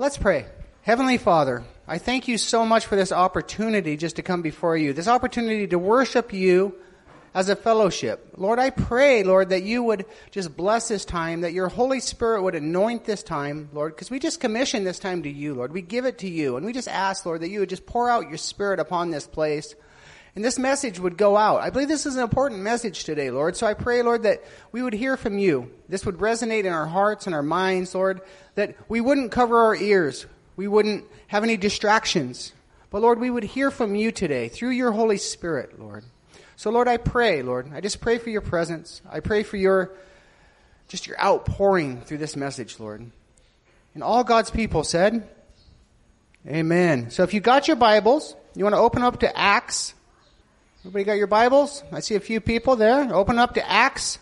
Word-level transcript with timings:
Let's 0.00 0.16
pray. 0.16 0.46
Heavenly 0.82 1.18
Father, 1.18 1.64
I 1.88 1.98
thank 1.98 2.28
you 2.28 2.38
so 2.38 2.64
much 2.64 2.86
for 2.86 2.94
this 2.94 3.10
opportunity 3.10 3.96
just 3.96 4.14
to 4.14 4.22
come 4.22 4.42
before 4.42 4.76
you, 4.76 4.92
this 4.92 5.08
opportunity 5.08 5.66
to 5.66 5.76
worship 5.76 6.32
you 6.32 6.76
as 7.34 7.48
a 7.48 7.56
fellowship. 7.56 8.34
Lord, 8.36 8.60
I 8.60 8.70
pray, 8.70 9.24
Lord, 9.24 9.48
that 9.48 9.64
you 9.64 9.82
would 9.82 10.06
just 10.30 10.56
bless 10.56 10.86
this 10.86 11.04
time, 11.04 11.40
that 11.40 11.52
your 11.52 11.66
Holy 11.66 11.98
Spirit 11.98 12.42
would 12.42 12.54
anoint 12.54 13.06
this 13.06 13.24
time, 13.24 13.70
Lord, 13.72 13.96
because 13.96 14.08
we 14.08 14.20
just 14.20 14.38
commission 14.38 14.84
this 14.84 15.00
time 15.00 15.24
to 15.24 15.28
you, 15.28 15.54
Lord. 15.54 15.72
We 15.72 15.82
give 15.82 16.04
it 16.04 16.18
to 16.18 16.28
you, 16.28 16.56
and 16.56 16.64
we 16.64 16.72
just 16.72 16.86
ask, 16.86 17.26
Lord, 17.26 17.40
that 17.40 17.48
you 17.48 17.58
would 17.58 17.68
just 17.68 17.84
pour 17.84 18.08
out 18.08 18.28
your 18.28 18.38
Spirit 18.38 18.78
upon 18.78 19.10
this 19.10 19.26
place. 19.26 19.74
And 20.38 20.44
this 20.44 20.56
message 20.56 21.00
would 21.00 21.16
go 21.16 21.36
out. 21.36 21.62
I 21.62 21.70
believe 21.70 21.88
this 21.88 22.06
is 22.06 22.14
an 22.14 22.22
important 22.22 22.60
message 22.60 23.02
today, 23.02 23.32
Lord. 23.32 23.56
So 23.56 23.66
I 23.66 23.74
pray, 23.74 24.02
Lord, 24.02 24.22
that 24.22 24.44
we 24.70 24.82
would 24.82 24.92
hear 24.92 25.16
from 25.16 25.36
you. 25.36 25.68
This 25.88 26.06
would 26.06 26.18
resonate 26.18 26.62
in 26.62 26.72
our 26.72 26.86
hearts 26.86 27.26
and 27.26 27.34
our 27.34 27.42
minds, 27.42 27.92
Lord, 27.92 28.20
that 28.54 28.76
we 28.88 29.00
wouldn't 29.00 29.32
cover 29.32 29.58
our 29.58 29.74
ears. 29.74 30.26
We 30.54 30.68
wouldn't 30.68 31.06
have 31.26 31.42
any 31.42 31.56
distractions. 31.56 32.52
But 32.90 33.02
Lord, 33.02 33.18
we 33.18 33.30
would 33.30 33.42
hear 33.42 33.72
from 33.72 33.96
you 33.96 34.12
today 34.12 34.48
through 34.48 34.68
your 34.68 34.92
Holy 34.92 35.18
Spirit, 35.18 35.80
Lord. 35.80 36.04
So 36.54 36.70
Lord, 36.70 36.86
I 36.86 36.98
pray, 36.98 37.42
Lord, 37.42 37.72
I 37.74 37.80
just 37.80 38.00
pray 38.00 38.18
for 38.18 38.30
your 38.30 38.40
presence. 38.40 39.02
I 39.10 39.18
pray 39.18 39.42
for 39.42 39.56
your, 39.56 39.90
just 40.86 41.08
your 41.08 41.20
outpouring 41.20 42.02
through 42.02 42.18
this 42.18 42.36
message, 42.36 42.78
Lord. 42.78 43.10
And 43.92 44.04
all 44.04 44.22
God's 44.22 44.52
people 44.52 44.84
said, 44.84 45.28
Amen. 46.46 47.10
So 47.10 47.24
if 47.24 47.34
you 47.34 47.40
got 47.40 47.66
your 47.66 47.76
Bibles, 47.76 48.36
you 48.54 48.62
want 48.62 48.76
to 48.76 48.80
open 48.80 49.02
up 49.02 49.18
to 49.18 49.36
Acts 49.36 49.94
Everybody 50.82 51.04
got 51.04 51.12
your 51.14 51.26
Bibles? 51.26 51.82
I 51.90 51.98
see 51.98 52.14
a 52.14 52.20
few 52.20 52.40
people 52.40 52.76
there. 52.76 53.12
Open 53.12 53.36
up 53.36 53.54
to 53.54 53.68
Acts. 53.68 54.20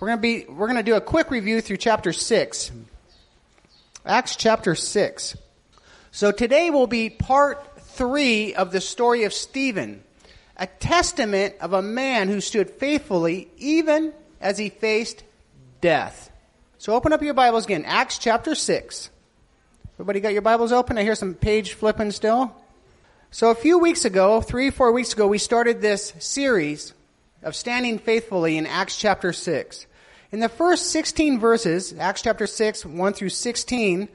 We're 0.00 0.08
going 0.08 0.18
to 0.18 0.22
be, 0.22 0.44
we're 0.44 0.66
going 0.66 0.76
to 0.76 0.82
do 0.82 0.96
a 0.96 1.00
quick 1.00 1.30
review 1.30 1.60
through 1.60 1.76
chapter 1.76 2.12
6. 2.12 2.72
Acts 4.04 4.34
chapter 4.34 4.74
6. 4.74 5.36
So 6.10 6.32
today 6.32 6.70
will 6.70 6.88
be 6.88 7.10
part 7.10 7.80
3 7.80 8.56
of 8.56 8.72
the 8.72 8.80
story 8.80 9.22
of 9.22 9.32
Stephen, 9.32 10.02
a 10.56 10.66
testament 10.66 11.54
of 11.60 11.72
a 11.72 11.80
man 11.80 12.26
who 12.26 12.40
stood 12.40 12.68
faithfully 12.68 13.48
even 13.56 14.12
as 14.40 14.58
he 14.58 14.68
faced 14.68 15.22
death. 15.80 16.28
So 16.78 16.92
open 16.92 17.12
up 17.12 17.22
your 17.22 17.34
Bibles 17.34 17.66
again. 17.66 17.84
Acts 17.86 18.18
chapter 18.18 18.56
6. 18.56 19.10
Everybody 19.94 20.18
got 20.18 20.32
your 20.32 20.42
Bibles 20.42 20.72
open? 20.72 20.98
I 20.98 21.04
hear 21.04 21.14
some 21.14 21.34
page 21.34 21.74
flipping 21.74 22.10
still. 22.10 22.52
So 23.30 23.50
a 23.50 23.54
few 23.54 23.78
weeks 23.78 24.04
ago, 24.04 24.40
three, 24.40 24.70
four 24.70 24.92
weeks 24.92 25.12
ago, 25.12 25.26
we 25.26 25.38
started 25.38 25.80
this 25.80 26.14
series 26.20 26.94
of 27.42 27.56
standing 27.56 27.98
faithfully 27.98 28.56
in 28.56 28.66
Acts 28.66 28.96
chapter 28.96 29.32
6. 29.32 29.86
In 30.30 30.40
the 30.40 30.48
first 30.48 30.90
16 30.90 31.40
verses, 31.40 31.92
Acts 31.98 32.22
chapter 32.22 32.46
6, 32.46 32.86
1 32.86 33.12
through 33.12 33.28
16, 33.30 34.08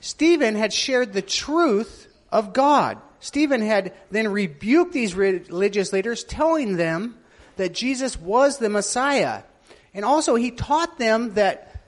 Stephen 0.00 0.54
had 0.54 0.72
shared 0.72 1.12
the 1.12 1.22
truth 1.22 2.06
of 2.30 2.52
God. 2.52 2.98
Stephen 3.18 3.60
had 3.60 3.92
then 4.10 4.28
rebuked 4.28 4.92
these 4.92 5.14
religious 5.14 5.92
leaders, 5.92 6.24
telling 6.24 6.76
them 6.76 7.16
that 7.56 7.74
Jesus 7.74 8.18
was 8.18 8.58
the 8.58 8.70
Messiah. 8.70 9.42
And 9.92 10.04
also 10.04 10.36
he 10.36 10.50
taught 10.50 10.98
them 10.98 11.34
that 11.34 11.82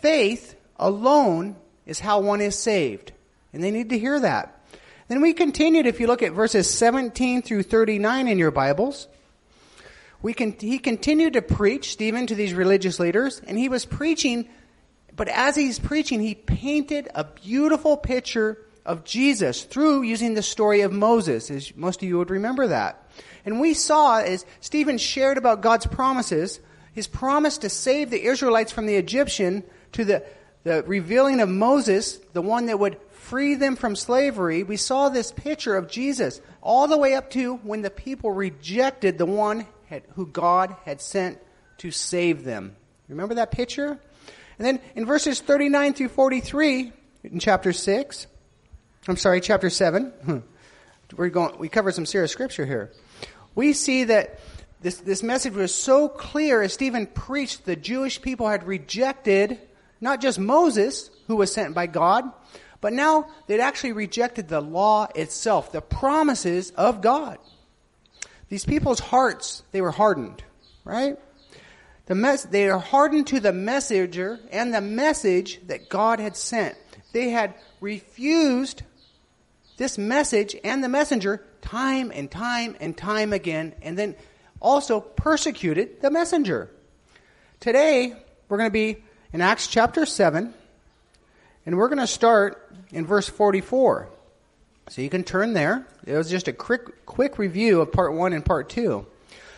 faith 0.00 0.54
alone 0.76 1.56
is 1.84 2.00
how 2.00 2.20
one 2.20 2.40
is 2.40 2.58
saved. 2.58 3.12
And 3.52 3.62
they 3.62 3.70
need 3.70 3.90
to 3.90 3.98
hear 3.98 4.18
that. 4.18 4.57
Then 5.08 5.22
we 5.22 5.32
continued, 5.32 5.86
if 5.86 6.00
you 6.00 6.06
look 6.06 6.22
at 6.22 6.32
verses 6.32 6.68
17 6.70 7.40
through 7.40 7.62
39 7.62 8.28
in 8.28 8.38
your 8.38 8.50
Bibles, 8.50 9.08
we 10.20 10.34
can, 10.34 10.54
he 10.60 10.78
continued 10.78 11.32
to 11.32 11.40
preach, 11.40 11.92
Stephen, 11.92 12.26
to 12.26 12.34
these 12.34 12.52
religious 12.52 13.00
leaders, 13.00 13.40
and 13.46 13.56
he 13.56 13.70
was 13.70 13.86
preaching, 13.86 14.50
but 15.16 15.28
as 15.28 15.56
he's 15.56 15.78
preaching, 15.78 16.20
he 16.20 16.34
painted 16.34 17.08
a 17.14 17.24
beautiful 17.24 17.96
picture 17.96 18.58
of 18.84 19.04
Jesus 19.04 19.64
through 19.64 20.02
using 20.02 20.34
the 20.34 20.42
story 20.42 20.82
of 20.82 20.92
Moses, 20.92 21.50
as 21.50 21.74
most 21.74 22.02
of 22.02 22.08
you 22.08 22.18
would 22.18 22.30
remember 22.30 22.66
that. 22.66 23.02
And 23.46 23.60
we 23.62 23.72
saw 23.72 24.18
as 24.20 24.44
Stephen 24.60 24.98
shared 24.98 25.38
about 25.38 25.62
God's 25.62 25.86
promises, 25.86 26.60
his 26.92 27.06
promise 27.06 27.56
to 27.58 27.70
save 27.70 28.10
the 28.10 28.24
Israelites 28.24 28.72
from 28.72 28.84
the 28.84 28.96
Egyptian 28.96 29.64
to 29.92 30.04
the, 30.04 30.22
the 30.64 30.82
revealing 30.82 31.40
of 31.40 31.48
Moses, 31.48 32.18
the 32.34 32.42
one 32.42 32.66
that 32.66 32.78
would 32.78 32.98
free 33.28 33.54
them 33.54 33.76
from 33.76 33.94
slavery, 33.94 34.62
we 34.62 34.76
saw 34.76 35.08
this 35.08 35.32
picture 35.32 35.76
of 35.76 35.88
Jesus 35.88 36.40
all 36.62 36.88
the 36.88 36.96
way 36.96 37.14
up 37.14 37.30
to 37.30 37.56
when 37.56 37.82
the 37.82 37.90
people 37.90 38.30
rejected 38.30 39.18
the 39.18 39.26
one 39.26 39.66
who 40.14 40.26
God 40.26 40.74
had 40.84 41.00
sent 41.02 41.38
to 41.78 41.90
save 41.90 42.44
them. 42.44 42.74
Remember 43.08 43.34
that 43.34 43.50
picture? 43.50 43.98
And 44.58 44.66
then 44.66 44.80
in 44.94 45.04
verses 45.04 45.40
39 45.40 45.94
through 45.94 46.08
43 46.08 46.92
in 47.24 47.38
chapter 47.38 47.72
6, 47.72 48.26
I'm 49.06 49.16
sorry, 49.16 49.40
chapter 49.40 49.70
7, 49.70 50.04
hmm, 50.06 50.38
we're 51.16 51.28
going, 51.28 51.58
we 51.58 51.68
covered 51.68 51.94
some 51.94 52.06
serious 52.06 52.32
scripture 52.32 52.64
here. 52.64 52.92
We 53.54 53.74
see 53.74 54.04
that 54.04 54.40
this, 54.80 54.96
this 54.98 55.22
message 55.22 55.54
was 55.54 55.74
so 55.74 56.08
clear 56.08 56.62
as 56.62 56.72
Stephen 56.72 57.06
preached, 57.06 57.66
the 57.66 57.76
Jewish 57.76 58.22
people 58.22 58.48
had 58.48 58.66
rejected 58.66 59.58
not 60.00 60.20
just 60.20 60.38
Moses, 60.38 61.10
who 61.26 61.36
was 61.36 61.52
sent 61.52 61.74
by 61.74 61.86
God, 61.86 62.24
but 62.80 62.92
now 62.92 63.28
they'd 63.46 63.60
actually 63.60 63.92
rejected 63.92 64.48
the 64.48 64.60
law 64.60 65.08
itself, 65.14 65.72
the 65.72 65.80
promises 65.80 66.70
of 66.72 67.00
God. 67.00 67.38
These 68.48 68.64
people's 68.64 69.00
hearts, 69.00 69.62
they 69.72 69.80
were 69.80 69.90
hardened, 69.90 70.42
right? 70.84 71.18
The 72.06 72.14
mes- 72.14 72.44
they 72.44 72.68
are 72.68 72.78
hardened 72.78 73.26
to 73.28 73.40
the 73.40 73.52
messenger 73.52 74.40
and 74.50 74.72
the 74.72 74.80
message 74.80 75.60
that 75.66 75.88
God 75.88 76.20
had 76.20 76.36
sent. 76.36 76.76
They 77.12 77.30
had 77.30 77.54
refused 77.80 78.82
this 79.76 79.98
message 79.98 80.56
and 80.64 80.82
the 80.82 80.88
messenger 80.88 81.44
time 81.60 82.10
and 82.14 82.30
time 82.30 82.76
and 82.80 82.96
time 82.96 83.32
again, 83.32 83.74
and 83.82 83.98
then 83.98 84.16
also 84.60 85.00
persecuted 85.00 86.00
the 86.00 86.10
messenger. 86.10 86.70
Today, 87.60 88.14
we're 88.48 88.58
going 88.58 88.70
to 88.70 88.72
be 88.72 89.02
in 89.32 89.40
Acts 89.40 89.66
chapter 89.66 90.06
7, 90.06 90.54
and 91.66 91.76
we're 91.76 91.88
going 91.88 91.98
to 91.98 92.06
start 92.06 92.70
in 92.90 93.06
verse 93.06 93.28
44. 93.28 94.08
So 94.88 95.02
you 95.02 95.10
can 95.10 95.24
turn 95.24 95.52
there. 95.52 95.86
It 96.06 96.16
was 96.16 96.30
just 96.30 96.48
a 96.48 96.52
quick, 96.52 97.04
quick 97.04 97.38
review 97.38 97.80
of 97.80 97.92
part 97.92 98.14
one 98.14 98.32
and 98.32 98.44
part 98.44 98.68
two. 98.68 99.06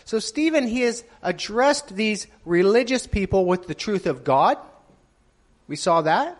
So 0.05 0.19
Stephen, 0.19 0.67
he 0.67 0.81
has 0.81 1.05
addressed 1.23 1.95
these 1.95 2.27
religious 2.45 3.07
people 3.07 3.47
with 3.47 3.69
the 3.69 3.75
truth 3.75 4.07
of 4.07 4.25
God. 4.25 4.59
We 5.69 5.77
saw 5.77 6.03
that. 6.03 6.37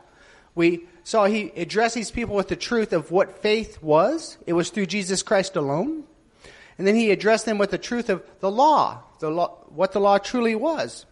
We 0.57 0.87
saw 1.05 1.27
he 1.27 1.53
addressed 1.57 1.95
these 1.95 2.11
people 2.11 2.35
with 2.35 2.49
the 2.49 2.57
truth 2.57 2.93
of 2.93 3.13
what 3.13 3.43
faith 3.43 3.81
was. 3.81 4.39
It 4.47 4.55
was 4.55 4.71
through 4.71 4.87
Jesus 4.87 5.23
Christ 5.23 5.55
alone. 5.55 6.05
And 6.79 6.87
then 6.87 6.97
he 6.97 7.11
addressed 7.11 7.45
them 7.45 7.59
with 7.59 7.71
the 7.71 7.79
truth 7.79 8.09
of 8.09 8.25
the 8.41 8.51
law, 8.51 9.03
the 9.21 9.31
law, 9.31 9.59
what 9.69 9.93
the 9.93 10.01
law 10.01 10.19
truly 10.19 10.57
was. 10.57 11.07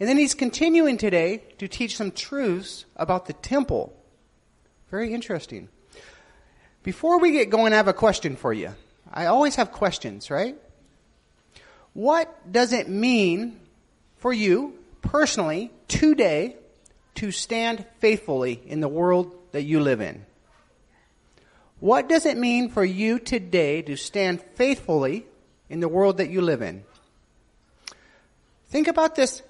And 0.00 0.08
then 0.08 0.16
he's 0.16 0.34
continuing 0.34 0.96
today 0.96 1.42
to 1.58 1.68
teach 1.68 1.96
some 1.96 2.12
truths 2.12 2.84
about 2.96 3.26
the 3.26 3.32
temple 3.32 3.94
very 4.90 5.12
interesting. 5.12 5.68
Before 6.82 7.18
we 7.18 7.32
get 7.32 7.50
going, 7.50 7.72
I 7.72 7.76
have 7.76 7.88
a 7.88 7.92
question 7.92 8.36
for 8.36 8.52
you. 8.52 8.74
I 9.12 9.26
always 9.26 9.56
have 9.56 9.72
questions, 9.72 10.30
right? 10.30 10.56
What 11.92 12.50
does 12.50 12.72
it 12.72 12.88
mean 12.88 13.60
for 14.16 14.32
you 14.32 14.74
personally 15.02 15.70
today 15.88 16.56
to 17.16 17.30
stand 17.30 17.84
faithfully 17.98 18.62
in 18.66 18.80
the 18.80 18.88
world 18.88 19.34
that 19.52 19.62
you 19.62 19.80
live 19.80 20.00
in? 20.00 20.24
What 21.80 22.08
does 22.08 22.26
it 22.26 22.36
mean 22.36 22.70
for 22.70 22.84
you 22.84 23.18
today 23.18 23.82
to 23.82 23.96
stand 23.96 24.40
faithfully 24.54 25.26
in 25.68 25.80
the 25.80 25.88
world 25.88 26.16
that 26.16 26.30
you 26.30 26.40
live 26.40 26.62
in? 26.62 26.84
Think 28.68 28.88
about 28.88 29.14
this 29.14 29.42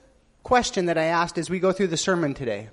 question 0.43 0.87
that 0.87 0.99
I 0.99 1.05
asked 1.05 1.39
as 1.39 1.51
we 1.51 1.59
go 1.59 1.73
through 1.73 1.89
the 1.89 1.97
sermon 1.97 2.35
today. 2.35 2.69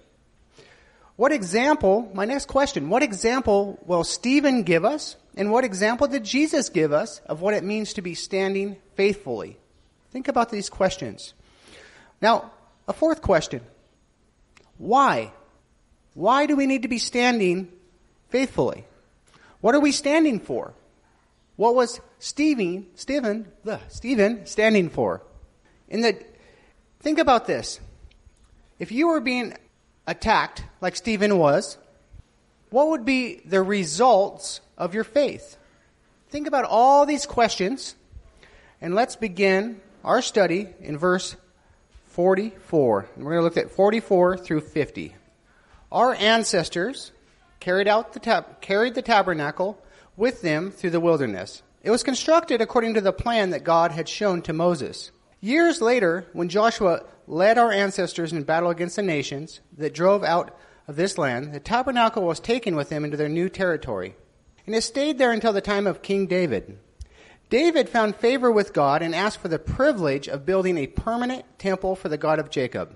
What 1.16 1.31
example, 1.31 2.12
my 2.14 2.26
next 2.26 2.48
question, 2.48 2.90
what 2.90 3.03
example 3.03 3.79
will 3.85 4.03
Stephen 4.03 4.64
give 4.64 4.84
us? 4.84 5.16
And 5.38 5.52
what 5.52 5.64
example 5.64 6.08
did 6.08 6.23
Jesus 6.23 6.70
give 6.70 6.91
us 6.91 7.20
of 7.26 7.41
what 7.41 7.53
it 7.53 7.64
means 7.64 7.94
to 7.94 8.02
be 8.02 8.16
standing 8.16 8.78
faithfully? 8.96 9.58
Think 10.12 10.28
about 10.28 10.50
these 10.50 10.70
questions. 10.70 11.34
Now, 12.22 12.52
a 12.88 12.94
fourth 12.94 13.22
question. 13.22 13.62
Why? 14.78 15.32
Why 16.14 16.46
do 16.46 16.56
we 16.56 16.66
need 16.66 16.84
to 16.84 16.88
be 16.88 17.00
standing 17.00 17.72
faithfully? 18.29 18.85
What 19.61 19.76
are 19.76 19.79
we 19.79 19.91
standing 19.91 20.40
for? 20.40 20.73
What 21.56 21.76
was 21.76 22.02
Stephen, 22.20 22.88
Stephen, 22.96 23.47
Stephen 23.88 24.46
standing 24.46 24.90
for? 24.90 25.22
In 25.88 26.02
the, 26.02 26.22
think 27.05 27.19
about 27.19 27.46
this. 27.46 27.79
If 28.79 28.91
you 28.91 29.09
were 29.09 29.19
being 29.19 29.53
attacked 30.07 30.63
like 30.81 30.96
Stephen 30.96 31.37
was, 31.37 31.78
what 32.72 32.87
would 32.87 33.05
be 33.05 33.41
the 33.46 33.61
results 33.61 34.59
of 34.75 34.96
your 34.96 35.03
faith? 35.03 35.55
Think 36.29 36.47
about 36.47 36.66
all 36.66 37.05
these 37.05 37.28
questions, 37.28 37.93
and 38.81 38.96
let's 38.96 39.16
begin 39.16 39.81
our 40.03 40.23
study 40.23 40.69
in 40.79 40.97
verse 40.97 41.35
44. 42.07 43.08
And 43.16 43.23
we're 43.23 43.34
going 43.34 43.41
to 43.41 43.43
look 43.43 43.58
at 43.63 43.69
44 43.69 44.37
through 44.37 44.61
50. 44.61 45.13
Our 45.91 46.16
ancestors 46.16 47.11
carried 47.59 47.87
out 47.87 48.13
the 48.13 48.19
tab- 48.19 48.61
carried 48.61 48.96
the 48.96 49.03
tabernacle 49.03 49.79
with 50.17 50.41
them 50.41 50.72
through 50.72 50.90
the 50.90 50.99
wilderness. 50.99 51.61
It 51.84 51.91
was 51.91 52.01
constructed 52.01 52.61
according 52.61 52.96
to 52.96 53.01
the 53.01 53.13
plan 53.13 53.51
that 53.51 53.63
God 53.63 53.91
had 53.91 54.09
shown 54.09 54.41
to 54.41 54.53
Moses. 54.53 55.11
Years 55.41 55.82
later, 55.82 56.28
when 56.34 56.49
Joshua 56.49 57.03
led 57.28 57.58
our 57.58 57.72
ancestors 57.72 58.32
in 58.32 58.43
battle 58.43 58.70
against 58.70 58.96
the 58.96 59.02
nations 59.02 59.61
that 59.78 59.93
drove 59.93 60.23
out 60.23 60.58
of 60.87 60.96
this 60.96 61.17
land, 61.17 61.53
the 61.53 61.59
tabernacle 61.59 62.23
was 62.23 62.40
taken 62.40 62.76
with 62.76 62.90
them 62.90 63.03
into 63.03 63.17
their 63.17 63.29
new 63.29 63.49
territory. 63.49 64.16
And 64.66 64.76
it 64.76 64.82
stayed 64.82 65.17
there 65.17 65.32
until 65.32 65.53
the 65.53 65.61
time 65.61 65.87
of 65.87 66.02
King 66.02 66.28
David. 66.28 66.78
David 67.49 67.90
found 67.90 68.16
favor 68.16 68.52
with 68.52 68.73
God 68.73 69.02
and 69.02 69.14
asked 69.14 69.40
for 69.40 69.47
the 69.47 69.59
privilege 69.59 70.28
of 70.28 70.46
building 70.46 70.78
a 70.78 70.87
permanent 70.87 71.46
temple 71.59 71.96
for 71.96 72.09
the 72.09 72.17
God 72.17 72.40
of 72.40 72.49
Jacob. 72.49 72.96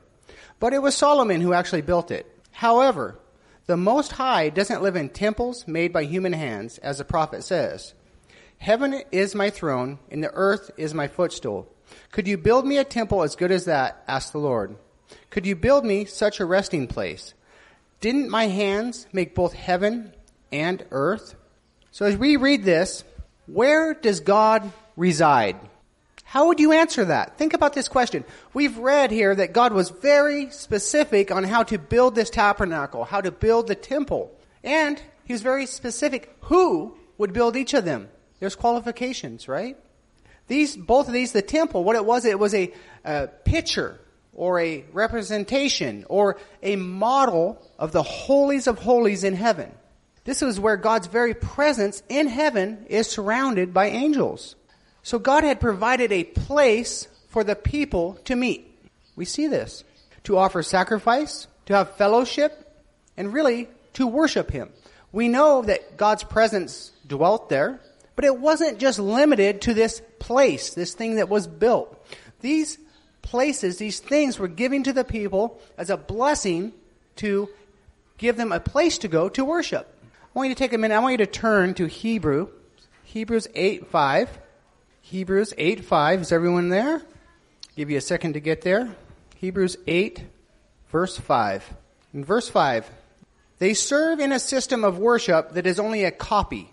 But 0.59 0.73
it 0.73 0.81
was 0.81 0.95
Solomon 0.95 1.41
who 1.41 1.53
actually 1.53 1.81
built 1.81 2.09
it. 2.09 2.25
However, 2.51 3.19
the 3.67 3.77
Most 3.77 4.13
High 4.13 4.49
doesn't 4.49 4.81
live 4.81 4.95
in 4.95 5.09
temples 5.09 5.67
made 5.67 5.93
by 5.93 6.03
human 6.03 6.33
hands, 6.33 6.79
as 6.79 6.97
the 6.97 7.05
prophet 7.05 7.43
says. 7.43 7.93
Heaven 8.57 9.03
is 9.11 9.35
my 9.35 9.51
throne, 9.51 9.99
and 10.09 10.23
the 10.23 10.31
earth 10.33 10.71
is 10.75 10.93
my 10.93 11.07
footstool. 11.07 11.71
Could 12.11 12.27
you 12.27 12.37
build 12.37 12.65
me 12.65 12.77
a 12.77 12.83
temple 12.83 13.23
as 13.23 13.35
good 13.35 13.51
as 13.51 13.65
that? 13.65 14.03
asked 14.07 14.31
the 14.31 14.39
Lord. 14.39 14.75
Could 15.29 15.45
you 15.45 15.55
build 15.55 15.85
me 15.85 16.05
such 16.05 16.39
a 16.39 16.45
resting 16.45 16.87
place? 16.87 17.33
Didn't 18.01 18.29
my 18.29 18.47
hands 18.47 19.07
make 19.11 19.35
both 19.35 19.53
heaven 19.53 20.13
and 20.51 20.85
earth? 20.91 21.35
So 21.91 22.05
as 22.05 22.15
we 22.15 22.37
read 22.37 22.63
this, 22.63 23.03
where 23.45 23.93
does 23.93 24.19
God 24.21 24.71
reside? 24.95 25.57
How 26.23 26.47
would 26.47 26.59
you 26.59 26.71
answer 26.71 27.05
that? 27.05 27.37
Think 27.37 27.55
about 27.55 27.73
this 27.73 27.87
question. 27.87 28.23
We've 28.53 28.77
read 28.77 29.09
here 29.09 29.33
that 29.33 29.51
God 29.51 29.73
was 29.73 29.89
very 29.89 30.51
specific 30.51 31.31
on 31.31 31.43
how 31.43 31.63
to 31.63 31.79
build 31.79 32.13
this 32.13 32.29
tabernacle, 32.29 33.03
how 33.03 33.21
to 33.21 33.31
build 33.31 33.67
the 33.67 33.75
temple. 33.75 34.31
And 34.63 35.01
he 35.25 35.33
was 35.33 35.41
very 35.41 35.65
specific 35.65 36.35
who 36.41 36.95
would 37.17 37.33
build 37.33 37.55
each 37.55 37.73
of 37.73 37.83
them. 37.83 38.09
There's 38.39 38.55
qualifications, 38.55 39.47
right? 39.47 39.75
These, 40.49 40.75
both 40.75 41.07
of 41.07 41.13
these, 41.13 41.31
the 41.31 41.41
temple, 41.41 41.83
what 41.83 41.95
it 41.95 42.03
was, 42.03 42.25
it 42.25 42.37
was 42.37 42.53
a, 42.53 42.73
a 43.05 43.27
picture 43.27 43.99
or 44.33 44.59
a 44.59 44.83
representation 44.91 46.05
or 46.09 46.37
a 46.63 46.75
model 46.75 47.61
of 47.77 47.91
the 47.91 48.03
holies 48.03 48.67
of 48.67 48.79
holies 48.79 49.23
in 49.23 49.35
heaven. 49.35 49.71
This 50.25 50.41
is 50.41 50.59
where 50.59 50.75
God's 50.75 51.07
very 51.07 51.35
presence 51.35 52.01
in 52.09 52.27
heaven 52.27 52.85
is 52.89 53.07
surrounded 53.07 53.73
by 53.73 53.89
angels. 53.89 54.55
So 55.03 55.19
God 55.19 55.43
had 55.43 55.59
provided 55.59 56.11
a 56.11 56.23
place 56.23 57.07
for 57.29 57.43
the 57.43 57.55
people 57.55 58.15
to 58.25 58.35
meet. 58.35 58.75
We 59.15 59.25
see 59.25 59.47
this. 59.47 59.83
To 60.23 60.37
offer 60.37 60.63
sacrifice, 60.63 61.47
to 61.67 61.75
have 61.75 61.95
fellowship, 61.95 62.83
and 63.17 63.33
really 63.33 63.69
to 63.93 64.07
worship 64.07 64.51
Him. 64.51 64.71
We 65.11 65.27
know 65.27 65.61
that 65.61 65.97
God's 65.97 66.23
presence 66.23 66.91
dwelt 67.07 67.49
there, 67.49 67.79
but 68.15 68.25
it 68.25 68.37
wasn't 68.37 68.79
just 68.79 68.99
limited 68.99 69.61
to 69.61 69.73
this 69.73 70.01
place, 70.19 70.73
this 70.73 70.93
thing 70.93 71.15
that 71.15 71.29
was 71.29 71.47
built. 71.47 71.95
These 72.41 72.77
places, 73.21 73.77
these 73.77 73.99
things 73.99 74.39
were 74.39 74.47
given 74.47 74.83
to 74.83 74.93
the 74.93 75.03
people 75.03 75.59
as 75.77 75.89
a 75.89 75.97
blessing 75.97 76.73
to 77.17 77.49
give 78.17 78.37
them 78.37 78.51
a 78.51 78.59
place 78.59 78.97
to 78.99 79.07
go 79.07 79.29
to 79.29 79.45
worship. 79.45 79.93
I 80.03 80.39
want 80.39 80.49
you 80.49 80.55
to 80.55 80.59
take 80.59 80.73
a 80.73 80.77
minute. 80.77 80.95
I 80.95 80.99
want 80.99 81.13
you 81.13 81.17
to 81.19 81.25
turn 81.25 81.73
to 81.75 81.87
Hebrew, 81.87 82.49
Hebrews 83.03 83.47
8 83.55 83.87
5. 83.87 84.39
Hebrews 85.01 85.53
8 85.57 85.83
5. 85.83 86.21
Is 86.21 86.31
everyone 86.31 86.69
there? 86.69 87.01
Give 87.75 87.89
you 87.89 87.97
a 87.97 88.01
second 88.01 88.33
to 88.33 88.39
get 88.39 88.61
there. 88.61 88.93
Hebrews 89.37 89.77
8, 89.87 90.23
verse 90.89 91.17
5. 91.17 91.73
In 92.13 92.25
verse 92.25 92.49
5, 92.49 92.89
they 93.59 93.73
serve 93.73 94.19
in 94.19 94.31
a 94.31 94.39
system 94.39 94.83
of 94.83 94.99
worship 94.99 95.53
that 95.53 95.65
is 95.65 95.79
only 95.79 96.03
a 96.03 96.11
copy, 96.11 96.71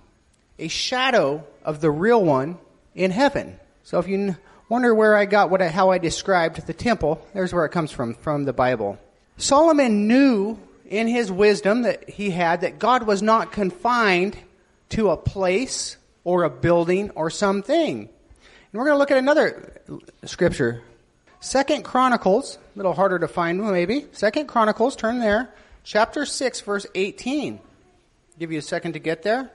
a 0.58 0.68
shadow 0.68 1.44
of 1.64 1.80
the 1.80 1.90
real 1.90 2.22
one 2.24 2.58
in 2.96 3.12
heaven. 3.12 3.60
So 3.84 4.00
if 4.00 4.08
you 4.08 4.34
wonder 4.68 4.92
where 4.92 5.14
I 5.14 5.26
got 5.26 5.50
what 5.50 5.60
how 5.60 5.90
I 5.90 5.98
described 5.98 6.66
the 6.66 6.74
temple, 6.74 7.24
there's 7.34 7.54
where 7.54 7.64
it 7.64 7.70
comes 7.70 7.92
from, 7.92 8.14
from 8.14 8.44
the 8.44 8.52
Bible. 8.52 8.98
Solomon 9.36 10.08
knew 10.08 10.58
in 10.86 11.06
his 11.06 11.30
wisdom 11.30 11.82
that 11.82 12.08
he 12.08 12.30
had 12.30 12.62
that 12.62 12.78
God 12.78 13.06
was 13.06 13.22
not 13.22 13.52
confined 13.52 14.36
to 14.88 15.10
a 15.10 15.16
place 15.16 15.96
or 16.24 16.42
a 16.42 16.50
building 16.50 17.10
or 17.10 17.30
something. 17.30 18.00
And 18.00 18.08
we're 18.72 18.84
going 18.84 18.94
to 18.94 18.98
look 18.98 19.10
at 19.10 19.18
another 19.18 19.80
scripture. 20.24 20.82
Second 21.40 21.84
Chronicles, 21.84 22.56
a 22.56 22.78
little 22.78 22.94
harder 22.94 23.18
to 23.18 23.28
find 23.28 23.60
maybe. 23.60 24.06
Second 24.12 24.46
Chronicles, 24.46 24.96
turn 24.96 25.18
there. 25.18 25.50
Chapter 25.84 26.24
6, 26.24 26.60
verse 26.62 26.86
18. 26.94 27.60
Give 28.38 28.50
you 28.50 28.58
a 28.58 28.62
second 28.62 28.94
to 28.94 28.98
get 28.98 29.22
there. 29.22 29.50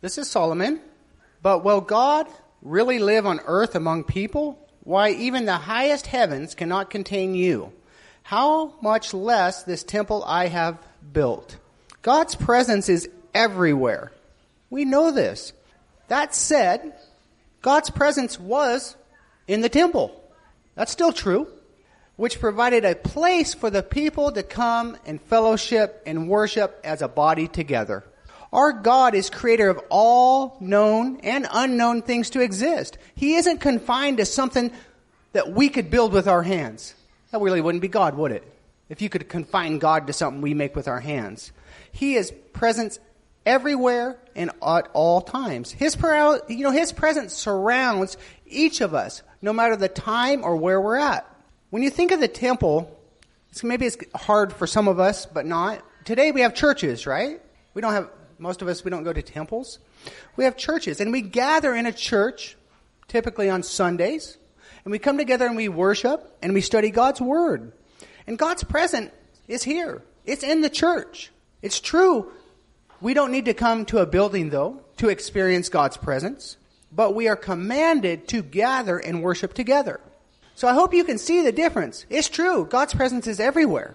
This 0.00 0.18
is 0.18 0.28
Solomon. 0.28 0.80
But 1.42 1.64
will 1.64 1.80
God 1.80 2.28
really 2.62 2.98
live 2.98 3.26
on 3.26 3.40
earth 3.44 3.74
among 3.74 4.04
people? 4.04 4.58
Why, 4.84 5.10
even 5.10 5.44
the 5.44 5.58
highest 5.58 6.06
heavens 6.06 6.54
cannot 6.54 6.90
contain 6.90 7.34
you 7.34 7.72
how 8.22 8.74
much 8.80 9.12
less 9.12 9.62
this 9.64 9.82
temple 9.82 10.24
I 10.26 10.48
have 10.48 10.78
built. 11.12 11.56
God's 12.02 12.34
presence 12.34 12.88
is 12.88 13.08
everywhere. 13.34 14.12
We 14.70 14.84
know 14.84 15.10
this. 15.10 15.52
That 16.08 16.34
said, 16.34 16.94
God's 17.60 17.90
presence 17.90 18.38
was 18.38 18.96
in 19.46 19.60
the 19.60 19.68
temple. 19.68 20.18
That's 20.74 20.92
still 20.92 21.12
true, 21.12 21.48
which 22.16 22.40
provided 22.40 22.84
a 22.84 22.94
place 22.94 23.54
for 23.54 23.70
the 23.70 23.82
people 23.82 24.32
to 24.32 24.42
come 24.42 24.96
and 25.06 25.20
fellowship 25.20 26.02
and 26.06 26.28
worship 26.28 26.80
as 26.84 27.02
a 27.02 27.08
body 27.08 27.48
together. 27.48 28.04
Our 28.52 28.72
God 28.72 29.14
is 29.14 29.30
creator 29.30 29.70
of 29.70 29.80
all 29.88 30.56
known 30.60 31.20
and 31.20 31.46
unknown 31.50 32.02
things 32.02 32.30
to 32.30 32.40
exist. 32.40 32.98
He 33.14 33.36
isn't 33.36 33.60
confined 33.60 34.18
to 34.18 34.26
something 34.26 34.70
that 35.32 35.52
we 35.52 35.68
could 35.68 35.90
build 35.90 36.12
with 36.12 36.28
our 36.28 36.42
hands. 36.42 36.94
That 37.30 37.40
really 37.40 37.62
wouldn't 37.62 37.80
be 37.80 37.88
God, 37.88 38.14
would 38.14 38.32
it? 38.32 38.44
If 38.90 39.00
you 39.00 39.08
could 39.08 39.28
confine 39.28 39.78
God 39.78 40.06
to 40.08 40.12
something 40.12 40.42
we 40.42 40.52
make 40.52 40.76
with 40.76 40.86
our 40.86 41.00
hands. 41.00 41.50
He 41.92 42.14
is 42.14 42.30
present 42.52 42.98
everywhere 43.46 44.18
and 44.36 44.50
at 44.66 44.88
all 44.92 45.22
times. 45.22 45.72
His, 45.72 45.96
you 46.48 46.62
know, 46.62 46.70
His 46.70 46.92
presence 46.92 47.32
surrounds 47.32 48.18
each 48.46 48.82
of 48.82 48.92
us, 48.92 49.22
no 49.40 49.54
matter 49.54 49.76
the 49.76 49.88
time 49.88 50.44
or 50.44 50.56
where 50.56 50.80
we're 50.80 50.96
at. 50.96 51.26
When 51.70 51.82
you 51.82 51.88
think 51.88 52.12
of 52.12 52.20
the 52.20 52.28
temple, 52.28 52.94
maybe 53.62 53.86
it's 53.86 53.96
hard 54.14 54.52
for 54.52 54.66
some 54.66 54.88
of 54.88 55.00
us, 55.00 55.24
but 55.24 55.46
not. 55.46 55.82
Today 56.04 56.32
we 56.32 56.42
have 56.42 56.54
churches, 56.54 57.06
right? 57.06 57.40
We 57.72 57.80
don't 57.80 57.94
have, 57.94 58.10
most 58.42 58.60
of 58.60 58.66
us, 58.66 58.84
we 58.84 58.90
don't 58.90 59.04
go 59.04 59.12
to 59.12 59.22
temples. 59.22 59.78
We 60.36 60.44
have 60.44 60.56
churches, 60.56 61.00
and 61.00 61.12
we 61.12 61.22
gather 61.22 61.74
in 61.74 61.86
a 61.86 61.92
church, 61.92 62.56
typically 63.06 63.48
on 63.48 63.62
Sundays, 63.62 64.36
and 64.84 64.90
we 64.90 64.98
come 64.98 65.16
together 65.16 65.46
and 65.46 65.56
we 65.56 65.68
worship 65.68 66.36
and 66.42 66.52
we 66.52 66.60
study 66.60 66.90
God's 66.90 67.20
Word. 67.20 67.72
And 68.26 68.36
God's 68.36 68.64
presence 68.64 69.12
is 69.46 69.62
here. 69.62 70.02
It's 70.24 70.42
in 70.42 70.60
the 70.60 70.70
church. 70.70 71.30
It's 71.62 71.78
true. 71.78 72.32
We 73.00 73.14
don't 73.14 73.30
need 73.30 73.44
to 73.44 73.54
come 73.54 73.84
to 73.86 73.98
a 73.98 74.06
building 74.06 74.50
though 74.50 74.80
to 74.96 75.08
experience 75.08 75.68
God's 75.68 75.96
presence, 75.96 76.56
but 76.90 77.14
we 77.14 77.28
are 77.28 77.36
commanded 77.36 78.26
to 78.28 78.42
gather 78.42 78.98
and 78.98 79.22
worship 79.22 79.54
together. 79.54 80.00
So 80.56 80.66
I 80.66 80.74
hope 80.74 80.94
you 80.94 81.04
can 81.04 81.18
see 81.18 81.42
the 81.42 81.52
difference. 81.52 82.06
It's 82.10 82.28
true. 82.28 82.66
God's 82.68 82.94
presence 82.94 83.28
is 83.28 83.38
everywhere. 83.38 83.94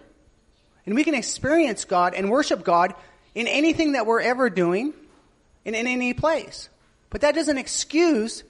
And 0.86 0.96
we 0.96 1.04
can 1.04 1.16
experience 1.16 1.84
God 1.84 2.14
and 2.14 2.30
worship 2.30 2.64
God 2.64 2.94
in 3.38 3.46
anything 3.46 3.92
that 3.92 4.08
we're 4.08 4.20
ever 4.20 4.50
doing 4.50 4.96
in 5.64 5.76
any 5.76 6.12
place. 6.16 6.70
But 7.12 7.22
that 7.22 7.36
doesn't 7.36 7.60
excuse 7.60 8.44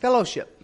fellowship. 0.00 0.62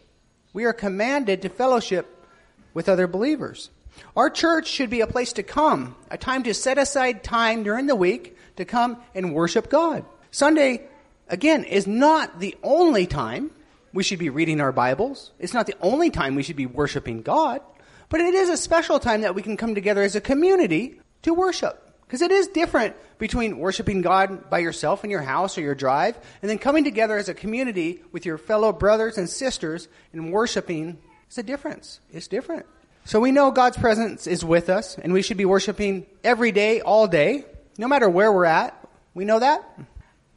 We 0.52 0.66
are 0.66 0.74
commanded 0.74 1.40
to 1.40 1.48
fellowship 1.48 2.26
with 2.74 2.90
other 2.90 3.06
believers. 3.06 3.70
Our 4.14 4.28
church 4.28 4.66
should 4.68 4.90
be 4.90 5.00
a 5.00 5.06
place 5.06 5.32
to 5.32 5.42
come, 5.42 5.96
a 6.10 6.18
time 6.18 6.42
to 6.42 6.52
set 6.52 6.76
aside 6.76 7.24
time 7.24 7.62
during 7.62 7.86
the 7.86 7.96
week 7.96 8.36
to 8.56 8.66
come 8.66 8.98
and 9.14 9.32
worship 9.32 9.70
God. 9.70 10.04
Sunday, 10.30 10.86
again, 11.28 11.64
is 11.64 11.86
not 11.86 12.40
the 12.40 12.54
only 12.62 13.06
time 13.06 13.50
we 13.94 14.02
should 14.02 14.18
be 14.18 14.28
reading 14.28 14.60
our 14.60 14.72
Bibles. 14.72 15.32
It's 15.38 15.54
not 15.54 15.66
the 15.66 15.76
only 15.80 16.10
time 16.10 16.34
we 16.34 16.42
should 16.42 16.56
be 16.56 16.66
worshiping 16.66 17.22
God, 17.22 17.62
but 18.10 18.20
it 18.20 18.34
is 18.34 18.50
a 18.50 18.58
special 18.58 18.98
time 18.98 19.22
that 19.22 19.34
we 19.34 19.40
can 19.40 19.56
come 19.56 19.74
together 19.74 20.02
as 20.02 20.16
a 20.16 20.20
community 20.20 21.00
to 21.22 21.32
worship. 21.32 21.87
Because 22.08 22.22
it 22.22 22.32
is 22.32 22.48
different 22.48 22.96
between 23.18 23.58
worshiping 23.58 24.00
God 24.00 24.48
by 24.48 24.60
yourself 24.60 25.04
in 25.04 25.10
your 25.10 25.20
house 25.20 25.58
or 25.58 25.60
your 25.60 25.74
drive, 25.74 26.18
and 26.40 26.50
then 26.50 26.56
coming 26.56 26.82
together 26.82 27.18
as 27.18 27.28
a 27.28 27.34
community 27.34 28.02
with 28.12 28.24
your 28.24 28.38
fellow 28.38 28.72
brothers 28.72 29.18
and 29.18 29.28
sisters 29.28 29.88
and 30.14 30.32
worshiping. 30.32 30.96
It's 31.26 31.36
a 31.36 31.42
difference. 31.42 32.00
It's 32.10 32.26
different. 32.26 32.64
So 33.04 33.20
we 33.20 33.30
know 33.30 33.50
God's 33.50 33.76
presence 33.76 34.26
is 34.26 34.42
with 34.42 34.70
us, 34.70 34.96
and 34.96 35.12
we 35.12 35.20
should 35.20 35.36
be 35.36 35.44
worshiping 35.44 36.06
every 36.24 36.50
day, 36.50 36.80
all 36.80 37.06
day, 37.06 37.44
no 37.76 37.86
matter 37.88 38.08
where 38.08 38.32
we're 38.32 38.46
at. 38.46 38.74
We 39.12 39.26
know 39.26 39.40
that. 39.40 39.62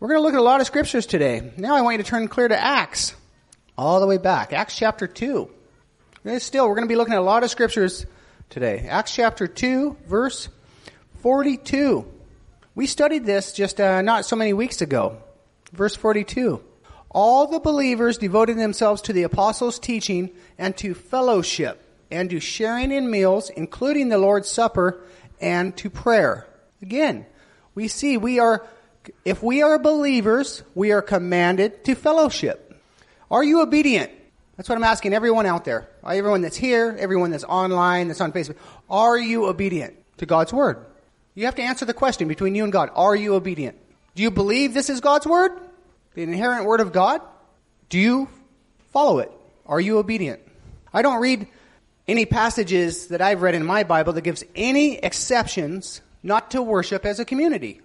We're 0.02 0.10
going 0.10 0.20
to 0.20 0.24
look 0.24 0.34
at 0.34 0.40
a 0.40 0.44
lot 0.44 0.60
of 0.60 0.68
scriptures 0.68 1.06
today. 1.06 1.54
Now 1.56 1.76
I 1.76 1.82
want 1.82 1.98
you 1.98 2.04
to 2.04 2.10
turn 2.10 2.28
clear 2.28 2.50
to 2.50 2.62
Acts, 2.62 3.16
all 3.78 4.02
the 4.02 4.08
way 4.08 4.18
back. 4.18 4.52
Acts 4.52 4.76
chapter 4.76 5.08
2. 5.08 5.50
Still, 6.40 6.68
we're 6.68 6.76
going 6.76 6.88
to 6.88 6.92
be 6.92 6.98
looking 6.98 7.14
at 7.14 7.20
a 7.20 7.24
lot 7.24 7.44
of 7.44 7.50
scriptures 7.50 8.06
today. 8.50 8.88
Acts 8.90 9.16
chapter 9.16 9.48
2, 9.48 9.96
verse 10.06 10.50
42. 11.22 12.06
We 12.74 12.88
studied 12.88 13.26
this 13.26 13.54
just 13.54 13.80
uh, 13.80 14.02
not 14.02 14.26
so 14.26 14.36
many 14.36 14.54
weeks 14.54 14.82
ago. 14.82 15.22
Verse 15.72 15.96
42. 15.96 16.62
All 17.10 17.48
the 17.48 17.60
believers 17.60 18.18
devoted 18.18 18.58
themselves 18.58 19.02
to 19.04 19.14
the 19.14 19.24
apostles' 19.24 19.78
teaching 19.78 20.32
and 20.58 20.76
to 20.78 20.94
fellowship 20.94 21.84
and 22.10 22.30
to 22.30 22.40
sharing 22.40 22.92
in 22.92 23.10
meals, 23.10 23.50
including 23.50 24.10
the 24.10 24.18
Lord's 24.18 24.50
Supper, 24.50 25.02
and 25.40 25.76
to 25.78 25.90
prayer. 25.90 26.48
Again, 26.82 27.26
we 27.76 27.88
see 27.88 28.18
we 28.18 28.40
are, 28.40 28.66
if 29.24 29.44
we 29.44 29.62
are 29.62 29.78
believers, 29.78 30.64
we 30.74 30.92
are 30.92 31.02
commanded 31.02 31.84
to 31.86 31.96
fellowship. 31.96 32.82
Are 33.30 33.44
you 33.44 33.62
obedient? 33.62 34.12
That's 34.58 34.68
what 34.68 34.76
I'm 34.76 34.84
asking 34.84 35.14
everyone 35.14 35.46
out 35.46 35.66
there. 35.66 35.90
Everyone 36.06 36.42
that's 36.42 36.58
here, 36.58 36.96
everyone 37.00 37.32
that's 37.32 37.44
online, 37.44 38.08
that's 38.08 38.22
on 38.22 38.32
Facebook. 38.32 38.58
Are 38.90 39.18
you 39.18 39.46
obedient 39.46 39.96
to 40.18 40.26
God's 40.26 40.52
Word? 40.52 40.86
You 41.34 41.46
have 41.46 41.56
to 41.56 41.62
answer 41.62 41.86
the 41.86 41.94
question 41.94 42.28
between 42.28 42.56
you 42.56 42.64
and 42.64 42.74
God. 42.74 42.90
Are 42.94 43.16
you 43.16 43.36
obedient? 43.36 43.78
Do 44.16 44.24
you 44.24 44.32
believe 44.32 44.74
this 44.74 44.90
is 44.90 45.00
God's 45.00 45.26
Word? 45.26 45.52
The 46.14 46.24
inherent 46.24 46.66
Word 46.66 46.82
of 46.82 46.92
God? 46.92 47.22
Do 47.90 47.98
you 48.00 48.28
follow 48.92 49.20
it? 49.20 49.32
Are 49.66 49.80
you 49.80 49.98
obedient? 49.98 50.42
I 50.94 51.02
don't 51.02 51.22
read 51.22 51.48
any 52.08 52.26
passages 52.26 53.08
that 53.08 53.22
I've 53.22 53.42
read 53.42 53.56
in 53.56 53.66
my 53.66 53.84
Bible 53.84 54.14
that 54.14 54.22
gives 54.22 54.44
any 54.56 54.98
exceptions 54.98 56.02
not 56.24 56.52
to 56.52 56.62
worship 56.62 57.06
as 57.06 57.20
a 57.20 57.26
community. 57.26 57.82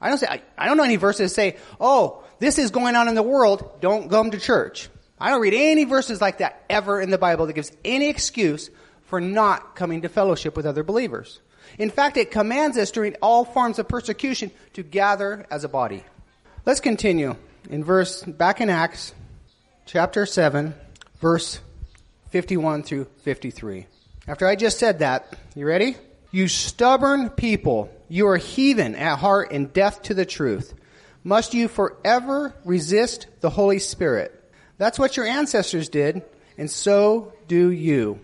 I 0.00 0.08
don't 0.08 0.18
say, 0.18 0.26
I, 0.28 0.42
I 0.58 0.66
don't 0.66 0.76
know 0.76 0.82
any 0.82 0.96
verses 0.96 1.30
that 1.30 1.34
say, 1.34 1.56
oh, 1.80 2.22
this 2.38 2.58
is 2.58 2.70
going 2.70 2.96
on 2.96 3.08
in 3.08 3.14
the 3.14 3.22
world, 3.22 3.80
don't 3.80 4.10
come 4.10 4.32
to 4.32 4.38
church. 4.38 4.88
I 5.18 5.30
don't 5.30 5.40
read 5.40 5.54
any 5.54 5.84
verses 5.84 6.20
like 6.20 6.38
that 6.38 6.64
ever 6.68 7.00
in 7.00 7.10
the 7.10 7.18
Bible 7.18 7.46
that 7.46 7.52
gives 7.52 7.72
any 7.84 8.08
excuse 8.08 8.68
for 9.04 9.20
not 9.20 9.76
coming 9.76 10.02
to 10.02 10.08
fellowship 10.08 10.56
with 10.56 10.66
other 10.66 10.82
believers. 10.82 11.40
In 11.78 11.90
fact, 11.90 12.16
it 12.16 12.30
commands 12.30 12.76
us 12.76 12.90
during 12.90 13.14
all 13.22 13.44
forms 13.44 13.78
of 13.78 13.88
persecution 13.88 14.50
to 14.74 14.82
gather 14.82 15.46
as 15.50 15.64
a 15.64 15.68
body. 15.68 16.04
Let's 16.64 16.80
continue 16.80 17.36
in 17.70 17.84
verse, 17.84 18.22
back 18.22 18.60
in 18.60 18.70
Acts 18.70 19.14
chapter 19.86 20.26
7, 20.26 20.74
verse 21.20 21.60
51 22.30 22.82
through 22.82 23.06
53. 23.22 23.86
After 24.26 24.46
I 24.46 24.56
just 24.56 24.78
said 24.78 25.00
that, 25.00 25.36
you 25.54 25.66
ready? 25.66 25.96
You 26.30 26.48
stubborn 26.48 27.30
people, 27.30 27.90
you 28.08 28.28
are 28.28 28.36
heathen 28.36 28.94
at 28.94 29.18
heart 29.18 29.52
and 29.52 29.72
deaf 29.72 30.02
to 30.02 30.14
the 30.14 30.24
truth. 30.24 30.74
Must 31.24 31.54
you 31.54 31.68
forever 31.68 32.54
resist 32.64 33.26
the 33.40 33.50
Holy 33.50 33.78
Spirit? 33.78 34.38
That's 34.78 34.98
what 34.98 35.16
your 35.16 35.26
ancestors 35.26 35.88
did, 35.88 36.22
and 36.58 36.70
so 36.70 37.32
do 37.48 37.70
you. 37.70 38.18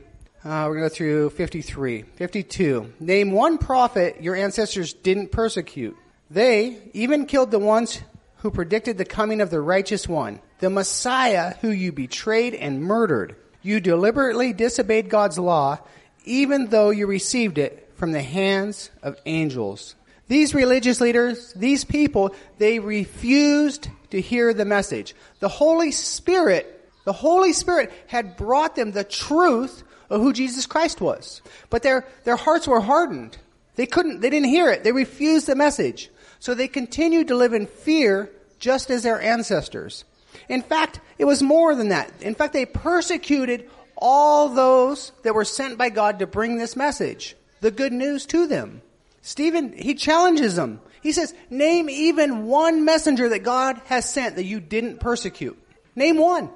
Uh, 0.49 0.65
we're 0.67 0.79
going 0.79 0.89
to 0.89 0.89
go 0.89 0.95
through 0.95 1.29
53. 1.29 2.03
52. 2.17 2.95
Name 3.01 3.33
one 3.33 3.59
prophet 3.59 4.23
your 4.23 4.35
ancestors 4.35 4.95
didn't 4.95 5.31
persecute. 5.31 5.95
They 6.31 6.79
even 6.95 7.27
killed 7.27 7.51
the 7.51 7.59
ones 7.59 8.01
who 8.39 8.51
predicted 8.51 8.97
the 8.97 9.05
coming 9.05 9.43
of 9.43 9.51
the 9.51 9.61
righteous 9.61 10.09
one, 10.09 10.41
the 10.61 10.71
Messiah 10.71 11.55
who 11.61 11.69
you 11.69 11.93
betrayed 11.93 12.55
and 12.55 12.83
murdered. 12.83 13.37
You 13.61 13.79
deliberately 13.79 14.55
disobeyed 14.55 15.11
God's 15.11 15.39
law, 15.39 15.81
even 16.25 16.69
though 16.69 16.89
you 16.89 17.07
received 17.07 17.59
it 17.59 17.91
from 17.97 18.13
the 18.13 18.23
hands 18.23 18.89
of 19.03 19.21
angels. 19.27 19.97
These 20.29 20.55
religious 20.55 20.99
leaders, 20.99 21.53
these 21.57 21.85
people, 21.85 22.35
they 22.57 22.79
refused 22.79 23.91
to 24.13 24.21
hear 24.23 24.55
the 24.55 24.65
message. 24.65 25.15
The 25.41 25.49
Holy 25.49 25.91
Spirit, 25.91 26.91
the 27.05 27.13
Holy 27.13 27.53
Spirit 27.53 27.93
had 28.07 28.39
brought 28.39 28.77
them 28.77 28.93
the 28.93 29.05
truth 29.05 29.85
of 30.11 30.21
who 30.21 30.33
Jesus 30.33 30.67
Christ 30.67 31.01
was. 31.01 31.43
But 31.71 31.83
their, 31.83 32.07
their 32.25 32.37
hearts 32.37 32.67
were 32.67 32.81
hardened. 32.81 33.37
They 33.77 33.87
couldn't, 33.87 34.21
they 34.21 34.31
didn't 34.31 34.49
hear 34.49 34.71
it. 34.71 34.85
They 34.85 34.93
refused 34.93 35.47
the 35.47 35.55
message. 35.55 36.11
So 36.41 36.55
they 36.55 36.69
continued 36.69 37.29
to 37.29 37.37
live 37.37 37.53
in 37.53 37.67
fear 37.67 38.31
just 38.59 38.91
as 38.91 39.03
their 39.03 39.21
ancestors. 39.21 40.05
In 40.49 40.63
fact, 40.63 41.01
it 41.19 41.25
was 41.25 41.43
more 41.43 41.75
than 41.75 41.89
that. 41.91 42.11
In 42.21 42.35
fact, 42.35 42.53
they 42.53 42.67
persecuted 42.67 43.71
all 43.97 44.49
those 44.49 45.13
that 45.23 45.35
were 45.35 45.45
sent 45.45 45.79
by 45.79 45.91
God 45.91 46.21
to 46.21 46.27
bring 46.27 46.57
this 46.57 46.77
message, 46.77 47.37
the 47.61 47.71
good 47.71 47.93
news 47.93 48.27
to 48.27 48.47
them. 48.47 48.83
Stephen, 49.23 49.73
he 49.73 49.95
challenges 49.95 50.57
them. 50.57 50.81
He 51.03 51.13
says, 51.13 51.35
name 51.51 51.89
even 51.91 52.47
one 52.47 52.85
messenger 52.85 53.29
that 53.29 53.41
God 53.41 53.81
has 53.87 54.09
sent 54.09 54.37
that 54.37 54.45
you 54.45 54.61
didn't 54.61 55.01
persecute. 55.01 55.61
Name 55.95 56.19
one 56.19 56.51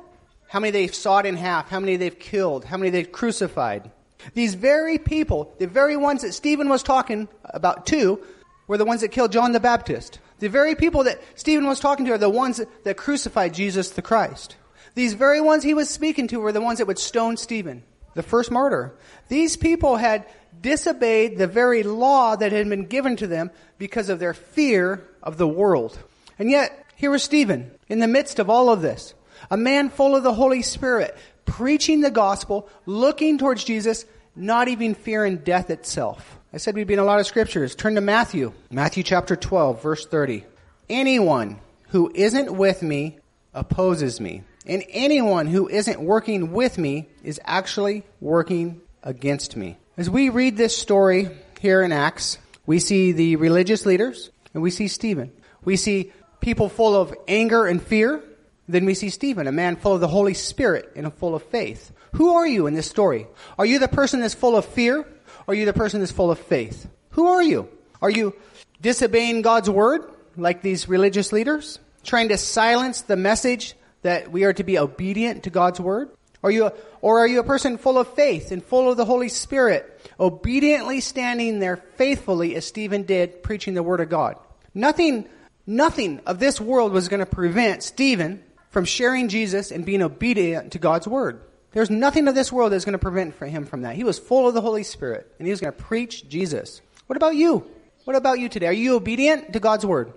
how 0.53 0.61
many 0.61 0.71
they've 0.71 0.95
sawed 0.95 1.25
in 1.25 1.35
half, 1.39 1.71
how 1.71 1.81
many 1.81 1.97
they've 1.97 2.19
killed, 2.19 2.67
how 2.67 2.77
many 2.77 2.91
they've 2.91 3.11
crucified. 3.11 3.91
These 4.35 4.53
very 4.53 4.99
people, 4.99 5.55
the 5.59 5.67
very 5.67 5.97
ones 5.97 6.21
that 6.21 6.35
Stephen 6.35 6.69
was 6.69 6.83
talking 6.83 7.27
about 7.43 7.87
to, 7.87 8.23
were 8.67 8.77
the 8.77 8.85
ones 8.85 9.01
that 9.01 9.09
killed 9.09 9.33
John 9.33 9.53
the 9.53 9.61
Baptist. 9.61 10.19
The 10.41 10.51
very 10.51 10.75
people 10.75 11.05
that 11.05 11.23
Stephen 11.37 11.67
was 11.67 11.81
talking 11.81 12.05
to 12.05 12.13
are 12.13 12.19
the 12.19 12.29
ones 12.29 12.59
that, 12.59 12.85
that 12.85 12.99
crucified 12.99 13.55
Jesus 13.55 13.93
the 13.93 14.03
Christ. 14.03 14.57
These 14.95 15.15
very 15.15 15.41
ones 15.41 15.65
he 15.65 15.73
was 15.73 15.89
speaking 15.89 16.29
to 16.29 16.41
were 16.41 16.53
the 16.53 16.61
ones 16.61 16.81
that 16.81 16.87
would 16.87 16.99
stone 16.99 17.39
Stephen, 17.39 17.83
the 18.13 18.23
first 18.23 18.51
martyr. 18.51 18.95
These 19.29 19.57
people 19.57 19.97
had 19.97 20.27
disobeyed 20.61 21.39
the 21.39 21.47
very 21.47 21.83
law 21.83 22.37
that 22.37 22.53
had 22.53 22.69
been 22.69 22.85
given 22.89 23.17
to 23.17 23.27
them 23.27 23.51
because 23.79 24.11
of 24.11 24.19
their 24.19 24.35
fear 24.35 25.03
of 25.23 25.39
the 25.39 25.49
world. 25.49 25.99
And 26.39 26.51
yet, 26.51 26.85
here 26.95 27.11
was 27.11 27.23
Stephen 27.23 27.71
in 27.89 28.01
the 28.01 28.07
midst 28.07 28.39
of 28.39 28.51
all 28.51 28.69
of 28.69 28.83
this 28.83 29.15
a 29.51 29.57
man 29.57 29.91
full 29.91 30.17
of 30.17 30.23
the 30.23 30.35
Holy 30.35 30.63
Spirit, 30.63 31.17
preaching 31.45 32.01
the 32.01 32.11
gospel, 32.11 32.69
looking 32.87 33.39
towards 33.39 33.65
Jesus, 33.65 34.05
not 34.35 34.69
even 34.69 34.95
fearing 34.95 35.39
death 35.39 35.71
itself. 35.71 36.39
I 36.53 36.59
said 36.59 36.75
we'd 36.75 36.87
be 36.87 36.95
in 36.95 37.01
a 37.01 37.05
lot 37.05 37.21
of 37.21 37.27
scriptures. 37.27 37.75
Turn 37.75 37.95
to 37.95 38.01
Matthew. 38.01 38.53
Matthew 38.71 39.03
chapter 39.03 39.37
12, 39.37 39.83
verse 39.83 40.07
30. 40.07 40.45
Anyone 40.89 41.59
who 41.89 42.11
isn't 42.15 42.53
with 42.53 42.83
me 42.83 43.19
opposes 43.55 44.21
me. 44.21 44.43
And 44.67 44.85
anyone 44.91 45.47
who 45.47 45.69
isn't 45.69 46.01
working 46.01 46.53
with 46.53 46.79
me 46.79 47.09
is 47.23 47.41
actually 47.45 48.05
working 48.21 48.81
against 49.03 49.57
me. 49.57 49.77
As 49.97 50.09
we 50.09 50.29
read 50.29 50.57
this 50.57 50.77
story 50.77 51.29
here 51.61 51.83
in 51.83 51.93
Acts, 51.93 52.39
we 52.67 52.79
see 52.79 53.13
the 53.13 53.37
religious 53.37 53.85
leaders 53.85 54.31
and 54.55 54.63
we 54.63 54.71
see 54.71 54.89
Stephen. 54.89 55.33
We 55.65 55.77
see 55.77 56.13
people 56.41 56.69
full 56.69 56.95
of 56.95 57.15
anger 57.27 57.67
and 57.67 57.83
fear. 57.83 58.23
Then 58.69 58.85
we 58.85 58.95
see 58.95 59.11
Stephen, 59.11 59.47
a 59.47 59.53
man 59.53 59.77
full 59.77 59.95
of 59.95 60.01
the 60.01 60.09
Holy 60.09 60.35
Spirit 60.35 60.93
and 60.95 61.13
full 61.15 61.35
of 61.35 61.43
faith. 61.45 61.93
Who 62.13 62.37
are 62.37 62.47
you 62.47 62.67
in 62.67 62.75
this 62.75 62.89
story? 62.89 63.27
Are 63.59 63.67
you 63.67 63.79
the 63.79 63.89
person 63.89 64.21
that's 64.21 64.35
full 64.35 64.57
of 64.57 64.65
fear? 64.65 65.07
Are 65.49 65.55
you 65.55 65.65
the 65.65 65.73
person 65.73 66.01
that's 66.01 66.13
full 66.13 66.31
of 66.31 66.39
faith? 66.39 66.89
Who 67.11 67.27
are 67.27 67.43
you? 67.43 67.69
Are 68.01 68.11
you 68.11 68.35
disobeying 68.81 69.43
God's 69.43 69.69
word 69.69 70.03
like 70.37 70.63
these 70.63 70.89
religious 70.89 71.33
leaders? 71.33 71.79
Trying 72.05 72.29
to 72.29 72.39
silence 72.39 73.03
the 73.03 73.17
message 73.17 73.75
that 74.03 74.31
we 74.31 74.45
are 74.45 74.53
to 74.53 74.65
be 74.65 74.79
obedient 74.79 75.45
to 75.45 75.51
God's 75.51 75.81
word? 75.81 76.11
Are 76.43 76.51
you 76.51 76.67
a, 76.67 76.73
or 77.01 77.21
are 77.21 77.27
you 77.27 77.41
a 77.41 77.45
person 77.45 77.79
full 77.79 77.99
of 77.99 78.15
faith 78.15 78.51
and 78.51 78.65
full 78.65 78.91
of 78.91 78.97
the 78.97 79.05
Holy 79.05 79.29
Spirit, 79.29 80.11
obediently 80.19 81.01
standing 81.01 81.61
there 81.61 81.77
faithfully 81.77 82.57
as 82.57 82.67
Stephen 82.67 83.05
did, 83.05 83.43
preaching 83.43 83.75
the 83.75 83.83
word 83.83 84.01
of 84.01 84.09
God? 84.09 84.37
Nothing, 84.75 85.29
nothing 85.67 86.21
of 86.27 86.41
this 86.41 86.61
world 86.61 86.93
was 86.93 87.09
going 87.09 87.21
to 87.21 87.27
prevent 87.27 87.85
Stephen 87.85 88.43
from 88.73 88.85
sharing 88.85 89.29
Jesus 89.29 89.71
and 89.71 89.87
being 89.87 90.03
obedient 90.03 90.73
to 90.73 90.79
God's 90.79 91.07
word. 91.07 91.41
There's 91.73 91.91
nothing 91.91 92.27
of 92.27 92.35
this 92.35 92.51
world 92.51 92.73
that's 92.73 92.85
going 92.85 92.95
to 92.95 92.99
prevent 92.99 93.35
him 93.35 93.65
from 93.65 93.83
that. 93.83 93.95
He 93.95 94.05
was 94.05 94.19
full 94.19 94.49
of 94.49 94.55
the 94.55 94.61
Holy 94.61 94.83
Spirit 94.83 95.33
and 95.39 95.47
he 95.47 95.51
was 95.51 95.61
going 95.61 95.73
to 95.73 95.79
preach 95.79 96.29
Jesus. 96.29 96.81
What 97.07 97.17
about 97.17 97.37
you? 97.37 97.67
What 98.05 98.17
about 98.17 98.41
you 98.41 98.49
today? 98.49 98.67
Are 98.67 98.73
you 98.73 98.97
obedient 98.97 99.53
to 99.53 99.61
God's 99.61 99.87
word? 99.87 100.13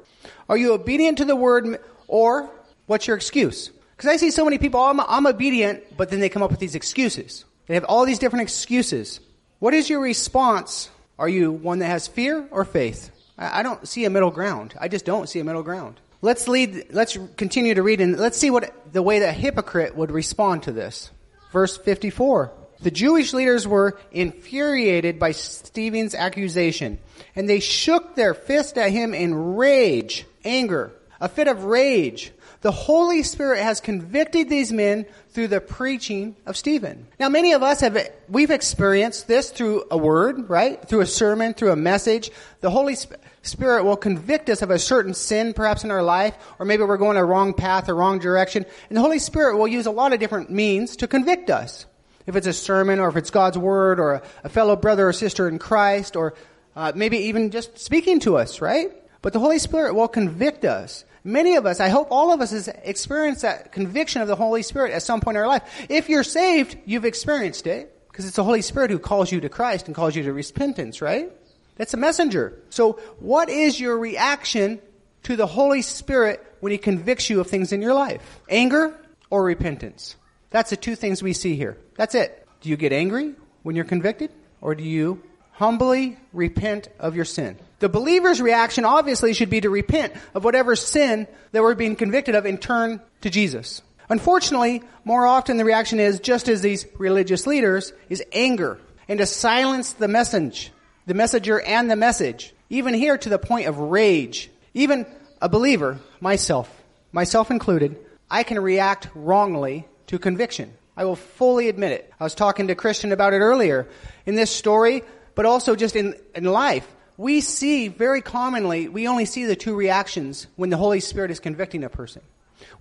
Are 0.50 0.58
you 0.58 0.74
obedient 0.74 1.20
to 1.20 1.26
the 1.26 1.36
word 1.36 1.80
or 2.08 2.50
what's 2.88 3.08
your 3.08 3.16
excuse? 3.16 3.70
Because 3.96 4.10
I 4.10 4.18
see 4.18 4.32
so 4.32 4.44
many 4.44 4.58
people, 4.58 4.82
I'm, 4.82 5.00
I'm 5.00 5.28
obedient, 5.28 5.96
but 5.96 6.10
then 6.10 6.20
they 6.20 6.30
come 6.30 6.44
up 6.44 6.52
with 6.52 6.60
these 6.60 6.76
excuses. 6.76 7.46
They 7.68 7.76
have 7.76 7.86
all 7.86 8.06
these 8.06 8.20
different 8.20 8.44
excuses. 8.44 9.20
What 9.60 9.74
is 9.74 9.90
your 9.90 10.02
response? 10.02 10.90
Are 11.18 11.30
you 11.30 11.52
one 11.52 11.80
that 11.80 11.88
has 11.88 12.08
fear 12.08 12.48
or 12.52 12.66
faith? 12.66 13.12
I, 13.38 13.60
I 13.60 13.64
don't 13.64 13.88
see 13.88 14.04
a 14.06 14.10
middle 14.10 14.32
ground. 14.32 14.74
I 14.80 14.88
just 14.88 15.06
don't 15.06 15.30
see 15.30 15.40
a 15.40 15.44
middle 15.44 15.64
ground. 15.64 16.00
Let's 16.26 16.48
lead, 16.48 16.88
let's 16.90 17.20
continue 17.38 17.76
to 17.76 17.84
read 17.84 18.02
and 18.02 18.18
let's 18.18 18.36
see 18.36 18.50
what 18.50 18.92
the 18.92 19.04
way 19.04 19.20
that 19.20 19.36
hypocrite 19.36 19.96
would 19.96 20.10
respond 20.10 20.64
to 20.64 20.72
this. 20.72 21.12
Verse 21.52 21.78
54. 21.78 22.52
The 22.82 22.90
Jewish 22.90 23.32
leaders 23.32 23.68
were 23.68 24.00
infuriated 24.12 25.20
by 25.20 25.34
Stephen's 25.34 26.16
accusation, 26.16 26.98
and 27.36 27.48
they 27.48 27.60
shook 27.60 28.16
their 28.16 28.34
fist 28.34 28.76
at 28.80 28.90
him 28.90 29.14
in 29.14 29.56
rage, 29.56 30.26
anger, 30.44 30.94
a 31.22 31.30
fit 31.30 31.48
of 31.48 31.66
rage. 31.66 32.32
The 32.62 32.72
Holy 32.72 33.22
Spirit 33.24 33.62
has 33.62 33.80
convicted 33.80 34.50
these 34.50 34.72
men 34.72 35.06
through 35.30 35.50
the 35.50 35.62
preaching 35.62 36.36
of 36.46 36.58
Stephen. 36.58 37.08
Now, 37.20 37.30
many 37.30 37.54
of 37.54 37.62
us 37.62 37.82
have, 37.82 37.98
we've 38.28 38.52
experienced 38.52 39.28
this 39.28 39.52
through 39.52 39.86
a 39.92 39.98
word, 39.98 40.50
right? 40.50 40.84
Through 40.88 41.02
a 41.02 41.06
sermon, 41.06 41.54
through 41.54 41.72
a 41.72 41.76
message. 41.76 42.32
The 42.62 42.72
Holy 42.72 42.96
Spirit, 42.96 43.84
will 43.84 43.98
convict 43.98 44.50
us 44.50 44.64
of 44.64 44.72
a 44.72 44.80
certain 44.80 45.14
sin 45.14 45.54
perhaps 45.54 45.84
in 45.84 45.92
our 45.92 46.02
life, 46.02 46.36
or 46.58 46.66
maybe 46.66 46.84
we're 46.84 46.98
going 46.98 47.18
a 47.18 47.24
wrong 47.24 47.54
path 47.54 47.90
or 47.90 47.96
wrong 47.96 48.18
direction. 48.18 48.66
And 48.90 48.98
the 48.98 49.02
Holy 49.02 49.20
Spirit 49.20 49.58
will 49.58 49.68
use 49.68 49.86
a 49.86 49.92
lot 49.92 50.14
of 50.14 50.20
different 50.20 50.50
means 50.50 50.96
to 50.98 51.08
convict 51.08 51.50
us. 51.50 51.86
If 52.26 52.36
it's 52.36 52.48
a 52.48 52.54
sermon, 52.54 53.00
or 53.00 53.10
if 53.10 53.16
it's 53.16 53.30
God's 53.30 53.58
Word, 53.58 54.00
or 54.00 54.24
a 54.44 54.50
fellow 54.50 54.76
brother 54.76 55.08
or 55.08 55.14
sister 55.14 55.48
in 55.48 55.60
Christ, 55.60 56.16
or 56.16 56.34
uh, 56.76 56.92
maybe 56.96 57.18
even 57.18 57.52
just 57.52 57.78
speaking 57.78 58.20
to 58.22 58.38
us, 58.38 58.62
right? 58.62 58.92
But 59.22 59.34
the 59.34 59.40
Holy 59.40 59.60
Spirit 59.60 59.94
will 59.94 60.08
convict 60.08 60.66
us. 60.66 61.06
Many 61.28 61.56
of 61.56 61.66
us, 61.66 61.80
I 61.80 61.90
hope 61.90 62.10
all 62.12 62.32
of 62.32 62.40
us 62.40 62.52
has 62.52 62.68
experienced 62.68 63.42
that 63.42 63.72
conviction 63.72 64.22
of 64.22 64.28
the 64.28 64.36
Holy 64.36 64.62
Spirit 64.62 64.94
at 64.94 65.02
some 65.02 65.22
point 65.22 65.38
in 65.38 65.42
our 65.42 65.48
life. 65.48 65.64
If 65.90 66.08
you're 66.08 66.24
saved, 66.24 66.78
you've 66.86 67.04
experienced 67.04 67.66
it 67.66 67.92
because 68.08 68.28
it's 68.28 68.36
the 68.36 68.44
Holy 68.44 68.62
Spirit 68.62 68.92
who 68.92 69.00
calls 69.00 69.32
you 69.32 69.42
to 69.42 69.50
Christ 69.50 69.88
and 69.88 69.96
calls 69.96 70.16
you 70.16 70.22
to 70.22 70.32
repentance, 70.32 71.02
right? 71.02 71.32
That's 71.78 71.96
a 71.96 71.98
messenger. 71.98 72.62
So 72.70 73.00
what 73.20 73.50
is 73.50 73.80
your 73.80 73.98
reaction 73.98 74.80
to 75.24 75.36
the 75.36 75.48
Holy 75.48 75.82
Spirit 75.82 76.46
when 76.60 76.72
He 76.72 76.78
convicts 76.78 77.28
you 77.28 77.40
of 77.40 77.48
things 77.48 77.74
in 77.74 77.82
your 77.82 77.96
life? 77.96 78.22
Anger 78.48 78.96
or 79.32 79.44
repentance? 79.44 80.18
That's 80.52 80.70
the 80.70 80.78
two 80.78 80.96
things 80.96 81.24
we 81.24 81.34
see 81.34 81.56
here. 81.56 81.76
That's 81.96 82.14
it. 82.14 82.48
Do 82.62 82.70
you 82.70 82.78
get 82.78 82.94
angry 82.94 83.34
when 83.64 83.76
you're 83.76 83.84
convicted? 83.84 84.30
Or 84.62 84.76
do 84.76 84.84
you 84.84 85.24
humbly 85.54 86.20
repent 86.34 86.90
of 87.00 87.16
your 87.16 87.26
sin? 87.26 87.58
The 87.86 87.90
believer's 87.90 88.42
reaction 88.42 88.84
obviously 88.84 89.36
should 89.36 89.52
be 89.52 89.62
to 89.62 89.70
repent 89.70 90.14
of 90.34 90.44
whatever 90.44 90.76
sin 90.76 91.28
that 91.52 91.62
we're 91.62 91.76
being 91.76 91.96
convicted 91.96 92.34
of 92.34 92.48
and 92.48 92.60
turn 92.60 93.00
to 93.22 93.30
Jesus. 93.30 93.84
Unfortunately, 94.10 94.82
more 95.04 95.28
often 95.28 95.58
the 95.58 95.66
reaction 95.66 96.00
is, 96.00 96.20
just 96.20 96.50
as 96.50 96.64
these 96.64 96.88
religious 96.98 97.46
leaders, 97.46 97.94
is 98.10 98.24
anger 98.32 98.80
and 99.08 99.20
to 99.20 99.28
silence 99.28 99.94
the 99.94 100.08
message, 100.08 100.72
the 101.06 101.14
messenger 101.14 101.62
and 101.62 101.88
the 101.88 101.96
message. 101.96 102.56
Even 102.72 102.96
here 102.96 103.20
to 103.20 103.30
the 103.30 103.38
point 103.38 103.68
of 103.68 103.78
rage. 103.78 104.50
Even 104.74 105.06
a 105.40 105.48
believer, 105.48 106.00
myself, 106.20 106.68
myself 107.12 107.52
included, 107.52 107.98
I 108.32 108.42
can 108.42 108.60
react 108.60 109.10
wrongly 109.14 109.86
to 110.08 110.18
conviction. 110.18 110.74
I 110.98 111.06
will 111.06 111.18
fully 111.18 111.70
admit 111.70 111.92
it. 111.92 112.12
I 112.20 112.24
was 112.24 112.34
talking 112.34 112.70
to 112.70 112.74
Christian 112.74 113.12
about 113.12 113.34
it 113.34 113.42
earlier 113.42 113.88
in 114.26 114.34
this 114.34 114.50
story, 114.50 115.04
but 115.36 115.46
also 115.46 115.76
just 115.76 115.96
in, 115.96 116.16
in 116.34 116.46
life. 116.46 116.88
We 117.18 117.42
see 117.42 117.88
very 117.88 118.22
commonly, 118.22 118.90
we 118.90 119.08
only 119.08 119.26
see 119.26 119.46
the 119.46 119.56
two 119.56 119.76
reactions 119.76 120.48
when 120.56 120.70
the 120.70 120.78
Holy 120.78 121.00
Spirit 121.00 121.32
is 121.32 121.40
convicting 121.40 121.84
a 121.84 121.90
person. 121.90 122.22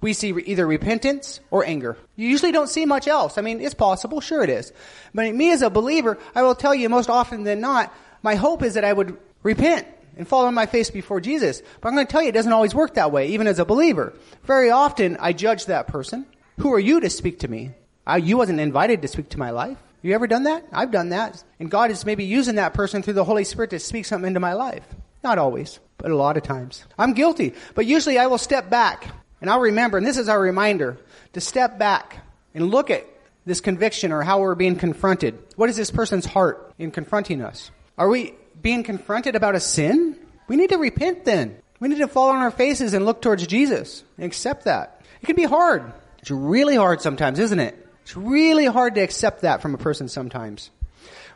We 0.01 0.13
see 0.13 0.35
either 0.47 0.67
repentance 0.67 1.41
or 1.51 1.65
anger. 1.65 1.97
You 2.17 2.29
usually 2.29 2.53
don't 2.53 2.69
see 2.69 2.85
much 2.85 3.07
else. 3.07 3.39
I 3.39 3.43
mean, 3.43 3.61
it's 3.61 3.75
possible, 3.75 4.21
sure 4.21 4.43
it 4.43 4.51
is. 4.51 4.73
But 5.15 5.35
me 5.35 5.53
as 5.53 5.63
a 5.63 5.71
believer, 5.71 6.19
I 6.35 6.43
will 6.43 6.55
tell 6.55 6.75
you 6.75 6.89
most 6.89 7.09
often 7.09 7.45
than 7.45 7.61
not, 7.61 7.95
my 8.23 8.35
hope 8.35 8.63
is 8.63 8.75
that 8.75 8.85
I 8.85 8.93
would 8.93 9.17
repent 9.43 9.87
and 10.17 10.27
fall 10.27 10.47
on 10.47 10.55
my 10.55 10.67
face 10.67 10.91
before 10.91 11.21
Jesus. 11.21 11.63
But 11.81 11.89
I'm 11.89 11.95
going 11.95 12.07
to 12.07 12.11
tell 12.11 12.23
you, 12.23 12.29
it 12.29 12.33
doesn't 12.33 12.53
always 12.53 12.75
work 12.75 12.95
that 12.95 13.13
way, 13.13 13.29
even 13.29 13.47
as 13.47 13.59
a 13.59 13.65
believer. 13.65 14.15
Very 14.45 14.71
often, 14.71 15.17
I 15.21 15.33
judge 15.33 15.67
that 15.67 15.87
person. 15.87 16.27
Who 16.59 16.73
are 16.73 16.81
you 16.81 17.01
to 17.01 17.11
speak 17.11 17.41
to 17.41 17.49
me? 17.49 17.73
I, 18.07 18.19
you 18.19 18.37
wasn't 18.37 18.61
invited 18.61 19.03
to 19.03 19.09
speak 19.09 19.31
to 19.31 19.39
my 19.39 19.51
life. 19.51 19.79
You 20.05 20.13
ever 20.15 20.27
done 20.27 20.43
that? 20.43 20.67
I've 20.71 20.91
done 20.91 21.09
that. 21.09 21.43
And 21.59 21.71
God 21.71 21.91
is 21.91 22.05
maybe 22.05 22.25
using 22.25 22.57
that 22.57 22.75
person 22.75 23.03
through 23.03 23.15
the 23.15 23.25
Holy 23.25 23.43
Spirit 23.43 23.71
to 23.71 23.79
speak 23.79 24.05
something 24.05 24.29
into 24.29 24.39
my 24.39 24.53
life. 24.53 24.85
Not 25.23 25.39
always, 25.39 25.81
but 25.97 26.11
a 26.11 26.17
lot 26.17 26.37
of 26.37 26.43
times. 26.43 26.85
I'm 26.99 27.15
guilty. 27.15 27.55
But 27.75 27.87
usually 27.87 28.19
I 28.19 28.27
will 28.27 28.37
step 28.37 28.69
back 28.69 29.09
and 29.41 29.49
I'll 29.49 29.61
remember, 29.61 29.97
and 29.97 30.07
this 30.07 30.19
is 30.19 30.29
our 30.29 30.39
reminder, 30.39 30.99
to 31.33 31.41
step 31.41 31.79
back 31.79 32.19
and 32.53 32.71
look 32.71 32.91
at 32.91 33.07
this 33.47 33.63
conviction 33.63 34.13
or 34.13 34.21
how 34.21 34.41
we're 34.41 34.55
being 34.55 34.77
confronted. 34.77 35.39
What 35.57 35.71
is 35.71 35.77
this 35.77 35.91
person's 35.91 36.27
heart 36.27 36.75
in 36.79 36.91
confronting 36.91 37.41
us? 37.41 37.71
Are 37.97 38.09
we 38.11 38.35
being 38.61 38.83
confronted 38.83 39.37
about 39.37 39.55
a 39.55 39.61
sin? 39.61 40.19
We 40.49 40.57
need 40.57 40.69
to 40.69 40.77
repent 40.77 41.25
then. 41.25 41.57
We 41.81 41.89
need 41.89 41.99
to 41.99 42.09
fall 42.09 42.29
on 42.29 42.43
our 42.43 42.51
faces 42.51 42.93
and 42.93 43.07
look 43.07 43.23
towards 43.23 43.47
Jesus 43.47 44.05
and 44.19 44.27
accept 44.27 44.67
that. 44.67 45.01
It 45.23 45.27
can 45.27 45.37
be 45.37 45.45
hard. 45.45 45.95
It's 46.19 46.31
really 46.31 46.77
hard 46.77 47.01
sometimes, 47.01 47.39
isn't 47.39 47.59
it? 47.59 47.84
It's 48.05 48.17
really 48.17 48.67
hard 48.67 48.97
to 48.97 49.01
accept 49.01 49.43
that 49.43 49.63
from 49.63 49.75
a 49.75 49.79
person 49.79 50.09
sometimes. 50.09 50.71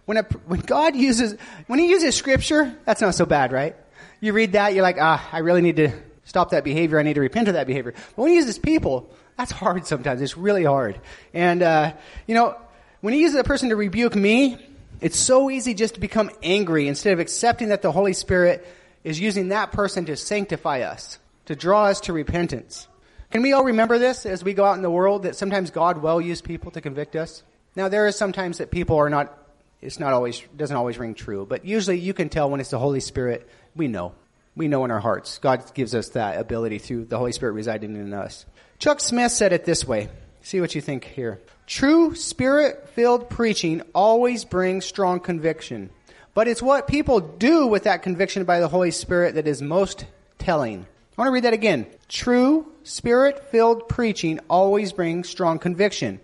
When, 0.04 0.18
a, 0.18 0.22
when 0.46 0.60
God 0.60 0.94
uses, 0.94 1.34
when 1.66 1.78
He 1.78 1.88
uses 1.88 2.14
Scripture, 2.14 2.76
that's 2.84 3.00
not 3.00 3.14
so 3.14 3.26
bad, 3.26 3.52
right? 3.52 3.75
You 4.20 4.34
read 4.34 4.52
that, 4.52 4.75
you're 4.75 4.82
like, 4.82 4.98
ah, 5.00 5.26
I 5.32 5.38
really 5.38 5.62
need 5.62 5.76
to 5.76 5.92
stop 6.25 6.50
that 6.50 6.64
behavior. 6.64 6.98
I 6.98 7.02
need 7.02 7.14
to 7.14 7.20
repent 7.20 7.48
of 7.48 7.54
that 7.54 7.66
behavior. 7.66 7.94
But 8.16 8.22
when 8.22 8.30
He 8.30 8.37
uses 8.37 8.58
people, 8.58 9.10
that's 9.38 9.50
hard 9.50 9.87
sometimes. 9.87 10.20
It's 10.20 10.37
really 10.37 10.64
hard. 10.64 11.00
And, 11.33 11.62
uh, 11.62 11.94
you 12.26 12.35
know, 12.35 12.54
when 13.00 13.14
He 13.14 13.20
uses 13.20 13.38
a 13.38 13.44
person 13.44 13.70
to 13.70 13.76
rebuke 13.76 14.14
me, 14.14 14.59
it's 15.00 15.18
so 15.18 15.48
easy 15.48 15.72
just 15.72 15.94
to 15.94 16.00
become 16.00 16.31
angry 16.42 16.87
instead 16.87 17.14
of 17.14 17.18
accepting 17.18 17.68
that 17.68 17.81
the 17.81 17.92
Holy 17.92 18.12
Spirit 18.12 18.66
is 19.04 19.18
using 19.18 19.48
that 19.48 19.72
person 19.72 20.04
to 20.07 20.16
sanctify 20.16 20.81
us, 20.81 21.18
to 21.46 21.57
draw 21.57 21.87
us 21.87 22.00
to 22.02 22.12
repentance. 22.12 22.88
Can 23.30 23.42
we 23.42 23.52
all 23.52 23.64
remember 23.64 23.98
this 23.98 24.24
as 24.24 24.42
we 24.42 24.54
go 24.54 24.64
out 24.64 24.76
in 24.76 24.82
the 24.82 24.90
world 24.90 25.24
that 25.24 25.36
sometimes 25.36 25.70
God 25.70 25.98
will 25.98 26.20
use 26.20 26.40
people 26.40 26.70
to 26.70 26.80
convict 26.80 27.14
us? 27.14 27.42
Now 27.76 27.88
there 27.88 28.06
is 28.06 28.16
sometimes 28.16 28.58
that 28.58 28.70
people 28.70 28.96
are 28.96 29.10
not 29.10 29.34
it's 29.80 30.00
not 30.00 30.12
always 30.12 30.42
doesn't 30.56 30.76
always 30.76 30.98
ring 30.98 31.14
true, 31.14 31.46
but 31.48 31.64
usually 31.64 31.98
you 31.98 32.14
can 32.14 32.28
tell 32.28 32.50
when 32.50 32.60
it's 32.60 32.70
the 32.70 32.78
Holy 32.78 33.00
Spirit. 33.00 33.48
We 33.76 33.86
know. 33.86 34.14
We 34.56 34.66
know 34.66 34.84
in 34.84 34.90
our 34.90 34.98
hearts. 34.98 35.38
God 35.38 35.72
gives 35.74 35.94
us 35.94 36.10
that 36.10 36.40
ability 36.40 36.78
through 36.78 37.04
the 37.04 37.18
Holy 37.18 37.32
Spirit 37.32 37.52
residing 37.52 37.94
in 37.94 38.12
us. 38.12 38.44
Chuck 38.78 38.98
Smith 39.00 39.30
said 39.30 39.52
it 39.52 39.64
this 39.64 39.86
way. 39.86 40.08
See 40.42 40.60
what 40.60 40.74
you 40.74 40.80
think 40.80 41.04
here. 41.04 41.40
True 41.66 42.14
spirit-filled 42.14 43.28
preaching 43.28 43.82
always 43.94 44.44
brings 44.44 44.86
strong 44.86 45.20
conviction, 45.20 45.90
but 46.32 46.48
it's 46.48 46.62
what 46.62 46.88
people 46.88 47.20
do 47.20 47.66
with 47.66 47.84
that 47.84 48.02
conviction 48.02 48.44
by 48.44 48.58
the 48.58 48.68
Holy 48.68 48.90
Spirit 48.90 49.34
that 49.34 49.46
is 49.46 49.60
most 49.60 50.06
telling. 50.38 50.86
I 51.18 51.22
want 51.22 51.31
to 51.31 51.33
read 51.33 51.44
that 51.44 51.52
again. 51.52 51.87
True, 52.07 52.72
spirit-filled 52.85 53.88
preaching 53.88 54.38
always 54.48 54.92
brings 54.92 55.28
strong 55.28 55.59
conviction. 55.59 56.20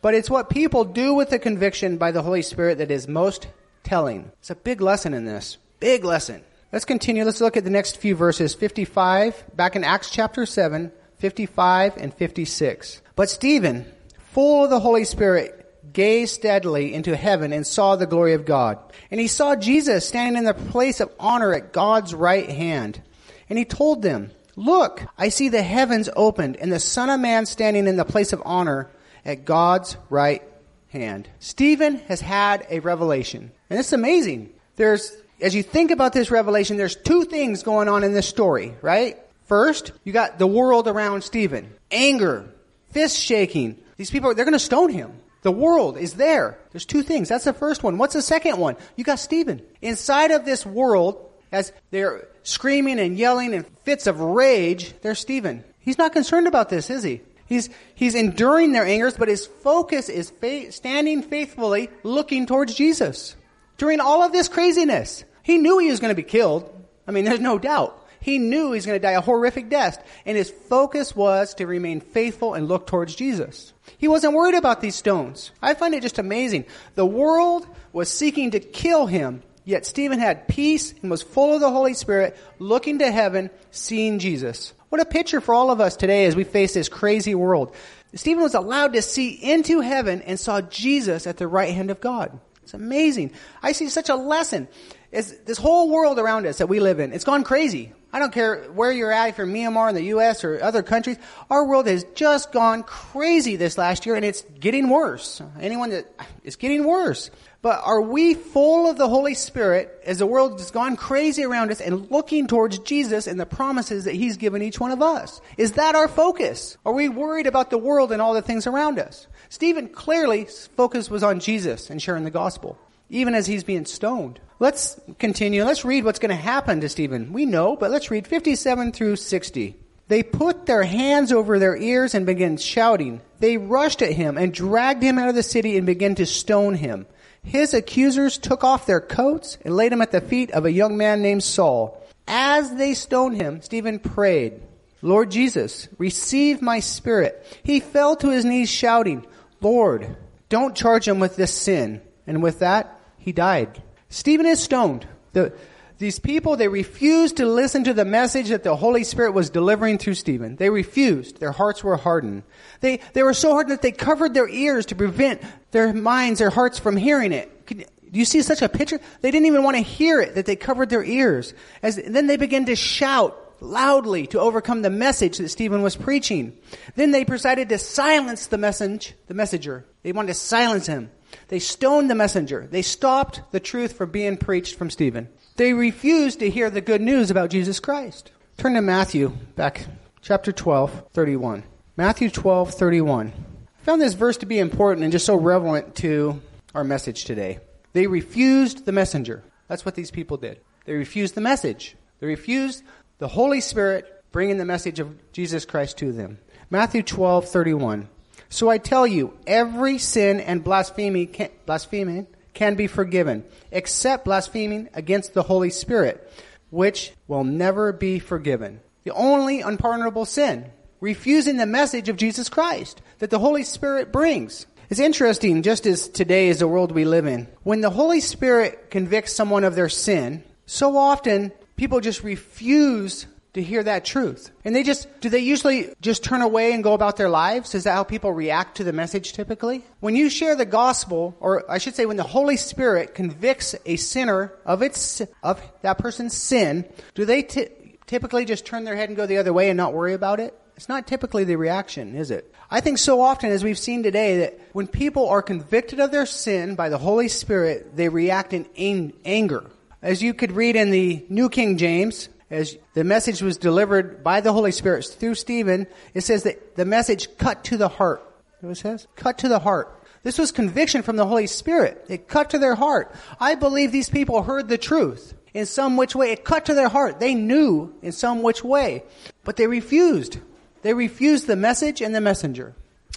But 0.00 0.14
it's 0.14 0.30
what 0.30 0.50
people 0.50 0.84
do 0.84 1.14
with 1.14 1.30
the 1.30 1.40
conviction 1.40 1.96
by 1.96 2.12
the 2.12 2.22
Holy 2.22 2.42
Spirit 2.42 2.78
that 2.78 2.92
is 2.92 3.08
most 3.08 3.48
telling. 3.82 4.30
It's 4.38 4.50
a 4.50 4.54
big 4.54 4.80
lesson 4.80 5.14
in 5.14 5.24
this. 5.24 5.58
Big 5.80 6.04
lesson. 6.04 6.44
Let's 6.72 6.84
continue. 6.84 7.24
Let's 7.24 7.40
look 7.40 7.56
at 7.56 7.64
the 7.64 7.70
next 7.70 7.96
few 7.96 8.14
verses. 8.14 8.54
55, 8.54 9.56
back 9.56 9.74
in 9.74 9.82
Acts 9.82 10.10
chapter 10.10 10.46
7, 10.46 10.92
55 11.18 11.96
and 11.96 12.14
56. 12.14 13.02
But 13.16 13.28
Stephen, 13.28 13.84
full 14.30 14.62
of 14.62 14.70
the 14.70 14.78
Holy 14.78 15.02
Spirit, 15.04 15.92
gazed 15.92 16.34
steadily 16.34 16.94
into 16.94 17.16
heaven 17.16 17.52
and 17.52 17.66
saw 17.66 17.96
the 17.96 18.06
glory 18.06 18.34
of 18.34 18.44
God. 18.44 18.78
And 19.10 19.18
he 19.18 19.26
saw 19.26 19.56
Jesus 19.56 20.06
standing 20.06 20.38
in 20.38 20.44
the 20.44 20.54
place 20.54 21.00
of 21.00 21.12
honor 21.18 21.52
at 21.52 21.72
God's 21.72 22.14
right 22.14 22.48
hand. 22.48 23.02
And 23.48 23.58
he 23.58 23.64
told 23.64 24.02
them, 24.02 24.30
Look, 24.56 25.02
I 25.18 25.28
see 25.28 25.50
the 25.50 25.62
heavens 25.62 26.08
opened 26.16 26.56
and 26.56 26.72
the 26.72 26.80
Son 26.80 27.10
of 27.10 27.20
Man 27.20 27.44
standing 27.46 27.86
in 27.86 27.96
the 27.96 28.04
place 28.04 28.32
of 28.32 28.42
honor 28.44 28.90
at 29.24 29.44
God's 29.44 29.96
right 30.08 30.42
hand. 30.88 31.28
Stephen 31.38 31.96
has 32.08 32.20
had 32.20 32.66
a 32.70 32.80
revelation. 32.80 33.52
And 33.68 33.78
it's 33.78 33.92
amazing. 33.92 34.52
There's, 34.76 35.14
as 35.40 35.54
you 35.54 35.62
think 35.62 35.90
about 35.90 36.14
this 36.14 36.30
revelation, 36.30 36.78
there's 36.78 36.96
two 36.96 37.24
things 37.24 37.62
going 37.62 37.88
on 37.88 38.02
in 38.02 38.14
this 38.14 38.26
story, 38.26 38.74
right? 38.80 39.18
First, 39.44 39.92
you 40.04 40.12
got 40.12 40.38
the 40.38 40.46
world 40.46 40.88
around 40.88 41.22
Stephen. 41.22 41.72
Anger, 41.90 42.48
fist 42.90 43.18
shaking. 43.18 43.78
These 43.96 44.10
people, 44.10 44.34
they're 44.34 44.44
gonna 44.44 44.58
stone 44.58 44.90
him. 44.90 45.12
The 45.42 45.52
world 45.52 45.96
is 45.96 46.14
there. 46.14 46.58
There's 46.72 46.86
two 46.86 47.02
things. 47.02 47.28
That's 47.28 47.44
the 47.44 47.52
first 47.52 47.82
one. 47.82 47.98
What's 47.98 48.14
the 48.14 48.22
second 48.22 48.58
one? 48.58 48.76
You 48.96 49.04
got 49.04 49.20
Stephen. 49.20 49.62
Inside 49.80 50.32
of 50.32 50.44
this 50.44 50.66
world, 50.66 51.25
as 51.52 51.72
they're 51.90 52.28
screaming 52.42 52.98
and 52.98 53.16
yelling 53.16 53.54
in 53.54 53.64
fits 53.84 54.06
of 54.06 54.20
rage, 54.20 54.94
there's 55.02 55.18
Stephen. 55.18 55.64
He's 55.78 55.98
not 55.98 56.12
concerned 56.12 56.46
about 56.46 56.68
this, 56.68 56.90
is 56.90 57.02
he? 57.02 57.20
He's, 57.46 57.70
he's 57.94 58.14
enduring 58.14 58.72
their 58.72 58.84
angers, 58.84 59.16
but 59.16 59.28
his 59.28 59.46
focus 59.46 60.08
is 60.08 60.30
fa- 60.30 60.72
standing 60.72 61.22
faithfully 61.22 61.90
looking 62.02 62.46
towards 62.46 62.74
Jesus. 62.74 63.36
During 63.78 64.00
all 64.00 64.22
of 64.22 64.32
this 64.32 64.48
craziness, 64.48 65.24
he 65.42 65.58
knew 65.58 65.78
he 65.78 65.90
was 65.90 66.00
going 66.00 66.10
to 66.10 66.20
be 66.20 66.28
killed. 66.28 66.72
I 67.06 67.12
mean, 67.12 67.24
there's 67.24 67.40
no 67.40 67.58
doubt. 67.58 68.02
He 68.18 68.38
knew 68.38 68.66
he 68.66 68.76
was 68.76 68.86
going 68.86 68.98
to 68.98 69.06
die 69.06 69.12
a 69.12 69.20
horrific 69.20 69.68
death, 69.68 70.04
and 70.24 70.36
his 70.36 70.50
focus 70.50 71.14
was 71.14 71.54
to 71.54 71.66
remain 71.66 72.00
faithful 72.00 72.54
and 72.54 72.66
look 72.66 72.88
towards 72.88 73.14
Jesus. 73.14 73.72
He 73.98 74.08
wasn't 74.08 74.34
worried 74.34 74.56
about 74.56 74.80
these 74.80 74.96
stones. 74.96 75.52
I 75.62 75.74
find 75.74 75.94
it 75.94 76.02
just 76.02 76.18
amazing. 76.18 76.64
The 76.96 77.06
world 77.06 77.68
was 77.92 78.08
seeking 78.08 78.50
to 78.50 78.58
kill 78.58 79.06
him, 79.06 79.44
Yet 79.66 79.84
Stephen 79.84 80.20
had 80.20 80.46
peace 80.46 80.94
and 81.02 81.10
was 81.10 81.22
full 81.22 81.54
of 81.54 81.60
the 81.60 81.70
Holy 81.70 81.92
Spirit, 81.92 82.36
looking 82.60 83.00
to 83.00 83.10
heaven, 83.10 83.50
seeing 83.72 84.20
Jesus. 84.20 84.72
What 84.90 85.00
a 85.00 85.04
picture 85.04 85.40
for 85.40 85.54
all 85.54 85.72
of 85.72 85.80
us 85.80 85.96
today 85.96 86.26
as 86.26 86.36
we 86.36 86.44
face 86.44 86.72
this 86.72 86.88
crazy 86.88 87.34
world. 87.34 87.74
Stephen 88.14 88.44
was 88.44 88.54
allowed 88.54 88.92
to 88.92 89.02
see 89.02 89.30
into 89.30 89.80
heaven 89.80 90.22
and 90.22 90.38
saw 90.38 90.60
Jesus 90.60 91.26
at 91.26 91.36
the 91.36 91.48
right 91.48 91.74
hand 91.74 91.90
of 91.90 92.00
God. 92.00 92.38
It's 92.62 92.74
amazing. 92.74 93.32
I 93.60 93.72
see 93.72 93.88
such 93.88 94.08
a 94.08 94.14
lesson. 94.14 94.68
It's 95.10 95.32
this 95.32 95.58
whole 95.58 95.90
world 95.90 96.20
around 96.20 96.46
us 96.46 96.58
that 96.58 96.68
we 96.68 96.78
live 96.78 97.00
in, 97.00 97.12
it's 97.12 97.24
gone 97.24 97.42
crazy. 97.42 97.92
I 98.12 98.20
don't 98.20 98.32
care 98.32 98.70
where 98.72 98.92
you're 98.92 99.12
at, 99.12 99.30
if 99.30 99.38
you're 99.38 99.46
Myanmar 99.48 99.88
in 99.88 99.94
the 99.94 100.04
U.S. 100.04 100.44
or 100.44 100.62
other 100.62 100.82
countries. 100.82 101.18
Our 101.50 101.66
world 101.66 101.86
has 101.86 102.04
just 102.14 102.52
gone 102.52 102.82
crazy 102.84 103.56
this 103.56 103.76
last 103.76 104.06
year 104.06 104.14
and 104.14 104.24
it's 104.24 104.42
getting 104.58 104.88
worse. 104.88 105.42
Anyone 105.60 105.90
that, 105.90 106.06
it's 106.44 106.56
getting 106.56 106.84
worse. 106.84 107.30
But 107.66 107.82
are 107.82 108.00
we 108.00 108.34
full 108.34 108.88
of 108.88 108.96
the 108.96 109.08
Holy 109.08 109.34
Spirit 109.34 110.00
as 110.06 110.20
the 110.20 110.26
world 110.26 110.60
has 110.60 110.70
gone 110.70 110.94
crazy 110.94 111.42
around 111.42 111.72
us 111.72 111.80
and 111.80 112.08
looking 112.12 112.46
towards 112.46 112.78
Jesus 112.78 113.26
and 113.26 113.40
the 113.40 113.44
promises 113.44 114.04
that 114.04 114.14
He's 114.14 114.36
given 114.36 114.62
each 114.62 114.78
one 114.78 114.92
of 114.92 115.02
us? 115.02 115.40
Is 115.56 115.72
that 115.72 115.96
our 115.96 116.06
focus? 116.06 116.76
Are 116.86 116.92
we 116.92 117.08
worried 117.08 117.48
about 117.48 117.70
the 117.70 117.76
world 117.76 118.12
and 118.12 118.22
all 118.22 118.34
the 118.34 118.40
things 118.40 118.68
around 118.68 119.00
us? 119.00 119.26
Stephen 119.48 119.88
clearly 119.88 120.44
focus 120.76 121.10
was 121.10 121.24
on 121.24 121.40
Jesus 121.40 121.90
and 121.90 122.00
sharing 122.00 122.22
the 122.22 122.30
gospel, 122.30 122.78
even 123.10 123.34
as 123.34 123.48
he's 123.48 123.64
being 123.64 123.84
stoned. 123.84 124.38
let's 124.60 125.00
continue. 125.18 125.64
Let's 125.64 125.84
read 125.84 126.04
what's 126.04 126.20
going 126.20 126.28
to 126.28 126.36
happen 126.36 126.80
to 126.82 126.88
Stephen. 126.88 127.32
We 127.32 127.46
know, 127.46 127.74
but 127.74 127.90
let's 127.90 128.12
read 128.12 128.28
57 128.28 128.92
through 128.92 129.16
60. 129.16 129.74
They 130.06 130.22
put 130.22 130.66
their 130.66 130.84
hands 130.84 131.32
over 131.32 131.58
their 131.58 131.76
ears 131.76 132.14
and 132.14 132.26
began 132.26 132.58
shouting. 132.58 133.22
They 133.40 133.56
rushed 133.56 134.02
at 134.02 134.12
him 134.12 134.38
and 134.38 134.54
dragged 134.54 135.02
him 135.02 135.18
out 135.18 135.28
of 135.28 135.34
the 135.34 135.42
city 135.42 135.76
and 135.76 135.84
began 135.84 136.14
to 136.14 136.26
stone 136.26 136.74
him. 136.74 137.06
His 137.46 137.74
accusers 137.74 138.38
took 138.38 138.64
off 138.64 138.86
their 138.86 139.00
coats 139.00 139.56
and 139.64 139.74
laid 139.74 139.92
him 139.92 140.02
at 140.02 140.10
the 140.10 140.20
feet 140.20 140.50
of 140.50 140.64
a 140.64 140.72
young 140.72 140.96
man 140.96 141.22
named 141.22 141.44
Saul. 141.44 142.02
As 142.26 142.74
they 142.74 142.92
stoned 142.92 143.40
him, 143.40 143.62
Stephen 143.62 144.00
prayed, 144.00 144.60
Lord 145.00 145.30
Jesus, 145.30 145.88
receive 145.96 146.60
my 146.60 146.80
spirit. 146.80 147.46
He 147.62 147.78
fell 147.78 148.16
to 148.16 148.30
his 148.30 148.44
knees 148.44 148.68
shouting, 148.68 149.24
Lord, 149.60 150.16
don't 150.48 150.76
charge 150.76 151.06
him 151.06 151.20
with 151.20 151.36
this 151.36 151.54
sin. 151.54 152.02
And 152.26 152.42
with 152.42 152.58
that, 152.58 153.00
he 153.18 153.30
died. 153.30 153.80
Stephen 154.08 154.46
is 154.46 154.60
stoned. 154.60 155.06
The, 155.32 155.52
these 155.98 156.18
people, 156.18 156.56
they 156.56 156.68
refused 156.68 157.38
to 157.38 157.46
listen 157.46 157.84
to 157.84 157.94
the 157.94 158.04
message 158.04 158.48
that 158.50 158.62
the 158.62 158.76
Holy 158.76 159.02
Spirit 159.02 159.32
was 159.32 159.48
delivering 159.48 159.96
through 159.96 160.14
Stephen. 160.14 160.56
They 160.56 160.68
refused. 160.68 161.40
Their 161.40 161.52
hearts 161.52 161.82
were 161.82 161.96
hardened. 161.96 162.42
They, 162.80 163.00
they 163.14 163.22
were 163.22 163.32
so 163.32 163.52
hardened 163.52 163.72
that 163.72 163.82
they 163.82 163.92
covered 163.92 164.34
their 164.34 164.48
ears 164.48 164.86
to 164.86 164.94
prevent 164.94 165.42
their 165.70 165.92
minds, 165.94 166.38
their 166.40 166.50
hearts 166.50 166.78
from 166.78 166.96
hearing 166.96 167.32
it. 167.32 167.66
Could, 167.66 167.78
do 167.78 168.18
you 168.18 168.26
see 168.26 168.42
such 168.42 168.62
a 168.62 168.68
picture? 168.68 169.00
They 169.22 169.30
didn't 169.30 169.46
even 169.46 169.62
want 169.62 169.76
to 169.76 169.82
hear 169.82 170.20
it, 170.20 170.34
that 170.34 170.44
they 170.46 170.56
covered 170.56 170.90
their 170.90 171.02
ears. 171.02 171.54
As, 171.82 171.96
then 171.96 172.26
they 172.26 172.36
began 172.36 172.66
to 172.66 172.76
shout 172.76 173.42
loudly 173.60 174.26
to 174.28 174.38
overcome 174.40 174.82
the 174.82 174.90
message 174.90 175.38
that 175.38 175.48
Stephen 175.48 175.82
was 175.82 175.96
preaching. 175.96 176.56
Then 176.94 177.10
they 177.10 177.24
decided 177.24 177.70
to 177.70 177.78
silence 177.78 178.48
the 178.48 178.58
message, 178.58 179.14
the 179.28 179.34
messenger. 179.34 179.86
They 180.02 180.12
wanted 180.12 180.28
to 180.28 180.34
silence 180.34 180.86
him. 180.86 181.10
They 181.48 181.58
stoned 181.58 182.10
the 182.10 182.14
messenger. 182.14 182.66
They 182.70 182.82
stopped 182.82 183.40
the 183.52 183.60
truth 183.60 183.92
from 183.92 184.10
being 184.10 184.36
preached 184.36 184.76
from 184.76 184.90
Stephen. 184.90 185.28
They 185.56 185.72
refused 185.72 186.40
to 186.40 186.50
hear 186.50 186.70
the 186.70 186.80
good 186.80 187.00
news 187.00 187.30
about 187.30 187.50
Jesus 187.50 187.78
Christ. 187.80 188.32
Turn 188.56 188.74
to 188.74 188.82
Matthew, 188.82 189.28
back 189.54 189.86
chapter 190.22 190.50
12, 190.50 191.10
31. 191.12 191.62
Matthew 191.96 192.30
12, 192.30 192.74
31. 192.74 193.32
I 193.32 193.84
found 193.84 194.02
this 194.02 194.14
verse 194.14 194.36
to 194.38 194.46
be 194.46 194.58
important 194.58 195.04
and 195.04 195.12
just 195.12 195.26
so 195.26 195.36
relevant 195.36 195.94
to 195.96 196.42
our 196.74 196.84
message 196.84 197.24
today. 197.24 197.60
They 197.92 198.06
refused 198.06 198.84
the 198.84 198.92
messenger. 198.92 199.44
That's 199.68 199.84
what 199.84 199.94
these 199.94 200.10
people 200.10 200.36
did. 200.36 200.60
They 200.84 200.94
refused 200.94 201.34
the 201.34 201.40
message. 201.40 201.96
They 202.18 202.26
refused 202.26 202.82
the 203.18 203.28
Holy 203.28 203.60
Spirit 203.60 204.24
bringing 204.32 204.58
the 204.58 204.64
message 204.64 205.00
of 205.00 205.32
Jesus 205.32 205.64
Christ 205.64 205.96
to 205.98 206.12
them. 206.12 206.38
Matthew 206.70 207.02
12, 207.02 207.48
31. 207.48 208.08
So 208.48 208.68
I 208.68 208.78
tell 208.78 209.06
you, 209.06 209.36
every 209.46 209.98
sin 209.98 210.40
and 210.40 210.62
blasphemy 210.62 211.26
can, 211.26 211.50
blaspheming 211.66 212.26
can 212.54 212.74
be 212.74 212.86
forgiven, 212.86 213.44
except 213.70 214.24
blaspheming 214.24 214.88
against 214.94 215.34
the 215.34 215.42
Holy 215.42 215.70
Spirit, 215.70 216.32
which 216.70 217.12
will 217.28 217.44
never 217.44 217.92
be 217.92 218.18
forgiven. 218.18 218.80
The 219.04 219.12
only 219.12 219.60
unpardonable 219.60 220.24
sin, 220.24 220.70
refusing 221.00 221.58
the 221.58 221.66
message 221.66 222.08
of 222.08 222.16
Jesus 222.16 222.48
Christ 222.48 223.02
that 223.18 223.30
the 223.30 223.38
Holy 223.38 223.62
Spirit 223.62 224.12
brings. 224.12 224.66
It's 224.88 225.00
interesting, 225.00 225.62
just 225.62 225.84
as 225.84 226.08
today 226.08 226.48
is 226.48 226.60
the 226.60 226.68
world 226.68 226.92
we 226.92 227.04
live 227.04 227.26
in. 227.26 227.48
When 227.62 227.80
the 227.80 227.90
Holy 227.90 228.20
Spirit 228.20 228.90
convicts 228.90 229.32
someone 229.32 229.64
of 229.64 229.74
their 229.74 229.88
sin, 229.88 230.44
so 230.64 230.96
often 230.96 231.52
people 231.76 232.00
just 232.00 232.22
refuse 232.22 233.26
to 233.56 233.62
hear 233.62 233.82
that 233.82 234.04
truth. 234.04 234.50
And 234.64 234.76
they 234.76 234.82
just, 234.82 235.20
do 235.20 235.28
they 235.28 235.40
usually 235.40 235.92
just 236.00 236.22
turn 236.22 236.42
away 236.42 236.72
and 236.72 236.84
go 236.84 236.92
about 236.92 237.16
their 237.16 237.30
lives? 237.30 237.74
Is 237.74 237.84
that 237.84 237.94
how 237.94 238.04
people 238.04 238.30
react 238.32 238.76
to 238.76 238.84
the 238.84 238.92
message 238.92 239.32
typically? 239.32 239.82
When 240.00 240.14
you 240.14 240.28
share 240.30 240.54
the 240.54 240.66
gospel, 240.66 241.34
or 241.40 241.68
I 241.70 241.78
should 241.78 241.94
say 241.94 242.04
when 242.04 242.18
the 242.18 242.22
Holy 242.22 242.58
Spirit 242.58 243.14
convicts 243.14 243.74
a 243.86 243.96
sinner 243.96 244.52
of 244.64 244.82
its, 244.82 245.22
of 245.42 245.60
that 245.80 245.96
person's 245.98 246.36
sin, 246.36 246.84
do 247.14 247.24
they 247.24 247.42
t- 247.42 247.68
typically 248.06 248.44
just 248.44 248.66
turn 248.66 248.84
their 248.84 248.94
head 248.94 249.08
and 249.08 249.16
go 249.16 249.26
the 249.26 249.38
other 249.38 249.52
way 249.52 249.70
and 249.70 249.76
not 249.76 249.94
worry 249.94 250.12
about 250.12 250.38
it? 250.38 250.54
It's 250.76 250.90
not 250.90 251.06
typically 251.06 251.44
the 251.44 251.56
reaction, 251.56 252.14
is 252.14 252.30
it? 252.30 252.52
I 252.70 252.80
think 252.80 252.98
so 252.98 253.22
often, 253.22 253.50
as 253.50 253.64
we've 253.64 253.78
seen 253.78 254.02
today, 254.02 254.40
that 254.40 254.60
when 254.72 254.86
people 254.86 255.30
are 255.30 255.40
convicted 255.40 256.00
of 256.00 256.10
their 256.10 256.26
sin 256.26 256.74
by 256.74 256.90
the 256.90 256.98
Holy 256.98 257.28
Spirit, 257.28 257.96
they 257.96 258.10
react 258.10 258.52
in 258.52 258.66
ang- 258.76 259.14
anger. 259.24 259.70
As 260.02 260.22
you 260.22 260.34
could 260.34 260.52
read 260.52 260.76
in 260.76 260.90
the 260.90 261.24
New 261.30 261.48
King 261.48 261.78
James, 261.78 262.28
as 262.50 262.76
the 262.94 263.04
message 263.04 263.42
was 263.42 263.56
delivered 263.56 264.22
by 264.22 264.40
the 264.40 264.52
Holy 264.52 264.72
Spirit 264.72 265.04
through 265.04 265.34
Stephen, 265.34 265.86
it 266.14 266.22
says 266.22 266.44
that 266.44 266.76
the 266.76 266.84
message 266.84 267.36
cut 267.38 267.64
to 267.64 267.76
the 267.76 267.88
heart. 267.88 268.22
what 268.60 268.70
it 268.70 268.76
says? 268.76 269.06
Cut 269.16 269.38
to 269.38 269.48
the 269.48 269.58
heart. 269.58 269.92
This 270.22 270.38
was 270.38 270.52
conviction 270.52 271.02
from 271.02 271.16
the 271.16 271.26
Holy 271.26 271.46
Spirit. 271.46 272.04
It 272.08 272.28
cut 272.28 272.50
to 272.50 272.58
their 272.58 272.74
heart. 272.74 273.14
I 273.38 273.54
believe 273.54 273.92
these 273.92 274.08
people 274.08 274.42
heard 274.42 274.68
the 274.68 274.78
truth 274.78 275.34
in 275.54 275.66
some 275.66 275.96
which 275.96 276.14
way. 276.14 276.32
It 276.32 276.44
cut 276.44 276.66
to 276.66 276.74
their 276.74 276.88
heart. 276.88 277.20
They 277.20 277.34
knew 277.34 277.94
in 278.02 278.12
some 278.12 278.42
which 278.42 278.62
way. 278.64 279.04
But 279.44 279.56
they 279.56 279.66
refused. 279.66 280.38
They 280.82 280.94
refused 280.94 281.46
the 281.46 281.56
message 281.56 282.00
and 282.00 282.14
the 282.14 282.20
messenger. 282.20 282.74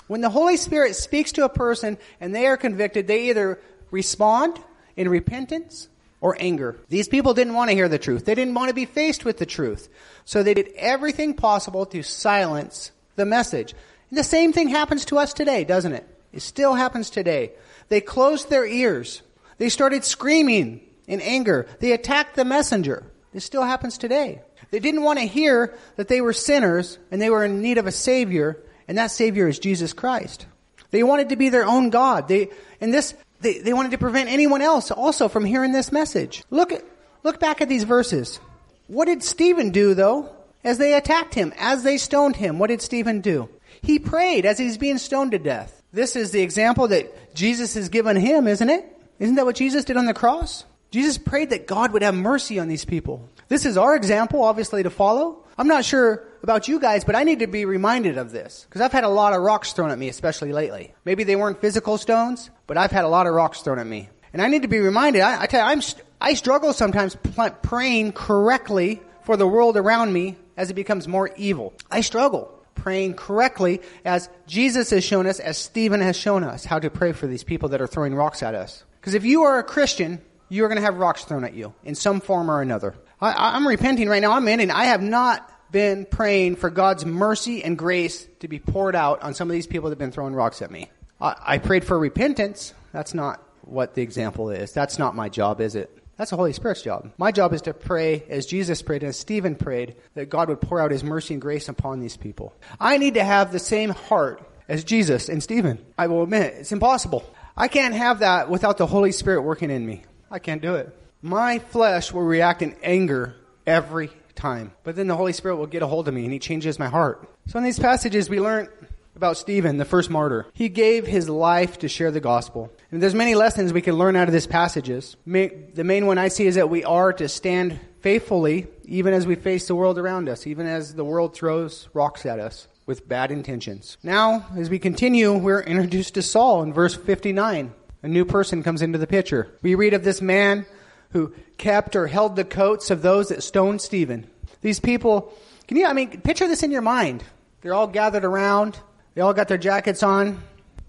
When 0.08 0.22
the 0.22 0.30
Holy 0.30 0.58
Spirit 0.58 0.96
speaks 0.96 1.32
to 1.34 1.46
a 1.46 1.50
person 1.50 1.98
and 2.20 2.34
they 2.34 2.48
are 2.48 2.58
convicted, 2.58 3.08
they 3.08 3.30
either 3.30 3.60
respond 3.92 4.60
in 4.96 5.10
repentance 5.10 5.88
or 6.22 6.36
anger. 6.40 6.80
These 6.90 7.08
people 7.08 7.34
didn't 7.34 7.54
want 7.54 7.70
to 7.70 7.76
hear 7.76 7.90
the 7.90 7.98
truth. 7.98 8.26
They 8.26 8.36
didn't 8.36 8.54
want 8.54 8.70
to 8.70 8.76
be 8.76 8.86
faced 8.86 9.26
with 9.26 9.38
the 9.38 9.46
truth. 9.46 9.90
So 10.26 10.44
they 10.44 10.54
did 10.54 10.72
everything 10.76 11.34
possible 11.34 11.86
to 11.88 12.04
silence 12.04 12.92
the 13.16 13.26
message. 13.26 13.74
And 14.10 14.18
the 14.18 14.24
same 14.24 14.54
thing 14.54 14.70
happens 14.70 15.06
to 15.06 15.18
us 15.18 15.34
today, 15.34 15.64
doesn't 15.64 15.94
it? 15.94 16.08
It 16.34 16.42
still 16.42 16.74
happens 16.74 17.10
today. 17.10 17.54
They 17.88 18.02
closed 18.02 18.50
their 18.50 18.66
ears. 18.66 19.22
They 19.58 19.70
started 19.70 20.04
screaming 20.04 20.82
in 21.08 21.22
anger. 21.22 21.68
They 21.80 21.92
attacked 21.92 22.36
the 22.36 22.46
messenger. 22.46 23.12
This 23.34 23.46
still 23.46 23.64
happens 23.64 23.98
today. 23.98 24.42
They 24.72 24.80
didn't 24.80 25.04
want 25.04 25.20
to 25.20 25.26
hear 25.26 25.76
that 25.96 26.08
they 26.08 26.22
were 26.22 26.34
sinners 26.34 27.00
and 27.12 27.22
they 27.22 27.30
were 27.30 27.44
in 27.44 27.62
need 27.62 27.78
of 27.78 27.88
a 27.88 27.92
savior, 27.92 28.62
and 28.88 28.98
that 28.98 29.12
savior 29.12 29.48
is 29.48 29.60
Jesus 29.60 29.94
Christ. 29.94 30.46
They 30.92 31.04
wanted 31.04 31.30
to 31.30 31.36
be 31.36 31.50
their 31.50 31.66
own 31.66 31.90
God. 31.90 32.28
They, 32.28 32.50
and 32.82 32.94
this 32.94 33.14
they, 33.41 33.60
they 33.60 33.73
wanted 33.73 33.91
to 33.91 33.97
prevent 33.97 34.30
anyone 34.30 34.62
else 34.62 34.91
also 34.91 35.28
from 35.28 35.45
hearing 35.45 35.71
this 35.71 35.91
message. 35.91 36.43
Look 36.49 36.71
at, 36.71 36.84
look 37.23 37.39
back 37.39 37.62
at 37.62 37.69
these 37.69 37.84
verses. 37.84 38.39
What 38.88 39.06
did 39.06 39.23
Stephen 39.23 39.71
do 39.71 39.93
though? 39.93 40.36
As 40.63 40.78
they 40.78 40.93
attacked 40.93 41.34
him, 41.34 41.54
as 41.58 41.84
they 41.84 41.97
stoned 41.97 42.36
him, 42.36 42.60
what 42.60 42.67
did 42.67 42.82
Stephen 42.82 43.21
do? 43.21 43.49
He 43.82 43.97
prayed 43.97 44.45
as 44.45 44.58
he's 44.58 44.78
being 44.78 44.97
stoned 44.97 45.32
to 45.32 45.39
death. 45.39 45.82
This 45.93 46.15
is 46.15 46.32
the 46.32 46.41
example 46.41 46.89
that 46.89 47.34
Jesus 47.34 47.75
has 47.75 47.89
given 47.89 48.17
him, 48.17 48.47
isn't 48.47 48.69
it? 48.69 48.86
Isn't 49.19 49.36
that 49.36 49.45
what 49.45 49.56
Jesus 49.56 49.86
did 49.86 49.97
on 49.97 50.06
the 50.06 50.13
cross? 50.13 50.65
Jesus 50.91 51.17
prayed 51.17 51.52
that 51.52 51.67
God 51.67 51.93
would 51.93 52.02
have 52.02 52.15
mercy 52.15 52.60
on 52.60 52.67
these 52.67 52.86
people. 52.86 53.30
This 53.47 53.65
is 53.65 53.78
our 53.78 53.95
example, 53.95 54.43
obviously, 54.43 54.84
to 54.84 54.89
follow. 54.89 55.43
I'm 55.60 55.67
not 55.67 55.84
sure 55.84 56.26
about 56.41 56.69
you 56.69 56.80
guys, 56.80 57.04
but 57.04 57.17
I 57.17 57.26
need 57.26 57.39
to 57.39 57.48
be 57.48 57.65
reminded 57.65 58.17
of 58.17 58.32
this. 58.32 58.65
Because 58.67 58.80
I've 58.80 58.93
had 58.93 59.04
a 59.04 59.10
lot 59.10 59.34
of 59.34 59.41
rocks 59.41 59.74
thrown 59.74 59.91
at 59.91 60.00
me, 60.00 60.08
especially 60.08 60.54
lately. 60.54 60.93
Maybe 61.04 61.26
they 61.26 61.36
weren't 61.36 61.60
physical 61.60 61.98
stones, 61.98 62.50
but 62.65 62.78
I've 62.78 62.91
had 62.91 63.04
a 63.04 63.10
lot 63.10 63.28
of 63.28 63.34
rocks 63.34 63.60
thrown 63.60 63.78
at 63.78 63.86
me. 63.86 64.08
And 64.32 64.41
I 64.41 64.48
need 64.48 64.62
to 64.62 64.69
be 64.69 64.80
reminded, 64.80 65.22
I, 65.22 65.41
I 65.41 65.45
tell 65.48 65.60
you, 65.60 65.69
I'm, 65.69 65.82
I 66.22 66.34
struggle 66.36 66.72
sometimes 66.72 67.17
praying 67.62 68.13
correctly 68.13 69.02
for 69.24 69.36
the 69.36 69.45
world 69.45 69.76
around 69.76 70.13
me 70.13 70.38
as 70.56 70.69
it 70.69 70.76
becomes 70.76 71.10
more 71.10 71.30
evil. 71.36 71.74
I 71.91 72.02
struggle 72.02 72.56
praying 72.76 73.15
correctly 73.15 73.82
as 74.06 74.30
Jesus 74.48 74.91
has 74.91 75.04
shown 75.04 75.28
us, 75.28 75.41
as 75.41 75.58
Stephen 75.58 76.00
has 76.00 76.15
shown 76.15 76.45
us, 76.45 76.63
how 76.63 76.80
to 76.80 76.89
pray 76.89 77.12
for 77.12 77.28
these 77.28 77.43
people 77.43 77.67
that 77.69 77.82
are 77.82 77.88
throwing 77.88 78.15
rocks 78.15 78.41
at 78.41 78.56
us. 78.56 78.86
Because 79.02 79.13
if 79.13 79.26
you 79.26 79.43
are 79.43 79.60
a 79.60 79.63
Christian, 79.63 80.22
you 80.48 80.63
are 80.63 80.69
going 80.69 80.78
to 80.78 80.86
have 80.86 80.98
rocks 80.98 81.26
thrown 81.26 81.43
at 81.43 81.54
you 81.54 81.74
in 81.84 81.95
some 81.95 82.22
form 82.22 82.50
or 82.50 82.62
another. 82.62 82.95
I, 83.22 83.58
am 83.58 83.68
repenting 83.68 84.08
right 84.08 84.22
now. 84.22 84.32
I'm 84.32 84.48
ending. 84.48 84.72
I 84.72 84.86
have 84.86 85.02
not 85.02 85.50
been 85.72 86.06
praying 86.06 86.56
for 86.56 86.70
God's 86.70 87.06
mercy 87.06 87.64
and 87.64 87.78
grace 87.78 88.28
to 88.40 88.48
be 88.48 88.60
poured 88.60 88.96
out 88.96 89.22
on 89.22 89.34
some 89.34 89.50
of 89.50 89.54
these 89.54 89.68
people 89.68 89.90
that 89.90 89.94
have 89.94 90.00
been 90.00 90.12
throwing 90.12 90.34
rocks 90.34 90.62
at 90.62 90.72
me. 90.72 90.90
I, 91.22 91.36
I 91.40 91.58
prayed 91.58 91.84
for 91.84 91.98
repentance. 92.00 92.74
That's 92.92 93.14
not 93.14 93.44
what 93.62 93.94
the 93.94 94.02
example 94.02 94.50
is. 94.50 94.72
That's 94.72 94.98
not 94.98 95.16
my 95.16 95.30
job, 95.30 95.62
is 95.62 95.76
it? 95.76 95.96
That's 96.18 96.32
the 96.32 96.38
Holy 96.38 96.54
Spirit's 96.54 96.82
job. 96.82 97.12
My 97.18 97.32
job 97.32 97.54
is 97.54 97.62
to 97.64 97.74
pray 97.74 98.26
as 98.30 98.46
Jesus 98.46 98.82
prayed 98.82 99.04
and 99.04 99.10
as 99.10 99.18
Stephen 99.18 99.56
prayed 99.56 99.96
that 100.16 100.30
God 100.30 100.50
would 100.50 100.60
pour 100.60 100.82
out 100.82 100.92
his 100.92 101.04
mercy 101.04 101.34
and 101.34 101.42
grace 101.42 101.70
upon 101.70 102.00
these 102.00 102.18
people. 102.18 102.54
I 102.80 102.98
need 102.98 103.14
to 103.14 103.24
have 103.24 103.52
the 103.52 103.60
same 103.60 103.92
heart 103.92 104.46
as 104.68 104.84
Jesus 104.84 105.30
and 105.30 105.42
Stephen. 105.42 105.80
I 105.98 106.08
will 106.08 106.24
admit, 106.24 106.56
it's 106.58 106.74
impossible. 106.74 107.24
I 107.56 107.70
can't 107.70 107.94
have 107.94 108.20
that 108.20 108.50
without 108.50 108.78
the 108.78 108.86
Holy 108.86 109.14
Spirit 109.14 109.44
working 109.44 109.72
in 109.72 109.86
me. 109.86 110.04
I 110.30 110.40
can't 110.40 110.62
do 110.62 110.76
it. 110.76 110.94
My 111.22 111.60
flesh 111.60 112.14
will 112.14 112.22
react 112.22 112.62
in 112.62 112.76
anger 112.82 113.36
every 113.68 114.10
time. 114.36 114.72
But 114.84 114.96
then 114.96 115.08
the 115.08 115.16
Holy 115.16 115.34
Spirit 115.34 115.58
will 115.58 115.68
get 115.68 115.84
a 115.84 115.88
hold 115.88 116.08
of 116.08 116.14
me 116.14 116.24
and 116.24 116.32
he 116.32 116.40
changes 116.40 116.80
my 116.80 116.88
heart. 116.88 117.30
So 117.48 117.58
in 117.58 117.64
these 117.64 117.80
passages 117.80 118.30
we 118.30 118.40
learn 118.40 118.70
about 119.16 119.36
Stephen, 119.36 119.76
the 119.76 119.84
first 119.84 120.10
martyr. 120.10 120.46
He 120.54 120.70
gave 120.70 121.06
his 121.06 121.28
life 121.28 121.80
to 121.80 121.90
share 121.90 122.10
the 122.10 122.22
gospel. 122.22 122.72
And 122.90 123.04
there's 123.04 123.14
many 123.14 123.36
lessons 123.36 123.74
we 123.74 123.82
can 123.82 123.96
learn 123.96 124.16
out 124.16 124.30
of 124.30 124.34
these 124.34 124.48
passages. 124.48 125.18
The 125.26 125.84
main 125.84 126.06
one 126.06 126.18
I 126.18 126.30
see 126.30 126.48
is 126.48 126.56
that 126.56 126.70
we 126.70 126.86
are 126.86 127.12
to 127.12 127.28
stand 127.28 127.78
faithfully 128.00 128.68
even 128.86 129.14
as 129.14 129.28
we 129.28 129.36
face 129.36 129.68
the 129.68 129.76
world 129.76 130.00
around 130.00 130.30
us, 130.30 130.48
even 130.48 130.66
as 130.66 130.96
the 130.96 131.04
world 131.04 131.36
throws 131.36 131.90
rocks 131.94 132.26
at 132.26 132.40
us 132.40 132.70
with 132.86 133.10
bad 133.10 133.30
intentions. 133.30 133.98
Now, 134.04 134.46
as 134.56 134.70
we 134.70 134.80
continue, 134.80 135.34
we're 135.34 135.62
introduced 135.62 136.14
to 136.14 136.22
Saul 136.22 136.64
in 136.64 136.72
verse 136.72 136.96
59. 136.96 137.74
A 138.02 138.08
new 138.08 138.24
person 138.24 138.64
comes 138.64 138.82
into 138.82 138.98
the 138.98 139.06
picture. 139.06 139.50
We 139.62 139.76
read 139.76 139.94
of 139.94 140.06
this 140.06 140.22
man 140.22 140.66
who 141.12 141.34
kept 141.58 141.95
or 141.95 142.08
held 142.08 142.36
the 142.36 142.45
coats 142.45 142.91
of 142.91 143.02
those 143.02 143.30
that 143.30 143.43
stoned 143.43 143.82
Stephen. 143.82 144.30
These 144.62 144.80
people, 144.80 145.34
can 145.67 145.78
you, 145.78 145.86
I 145.86 145.93
mean, 145.93 146.22
picture 146.22 146.48
this 146.48 146.63
in 146.63 146.72
your 146.72 146.82
mind. 146.82 147.24
They're 147.62 147.74
all 147.74 147.88
gathered 147.88 148.26
around. 148.26 148.80
They 149.15 149.22
all 149.22 149.34
got 149.34 149.48
their 149.48 149.58
jackets 149.58 150.04
on. 150.04 150.41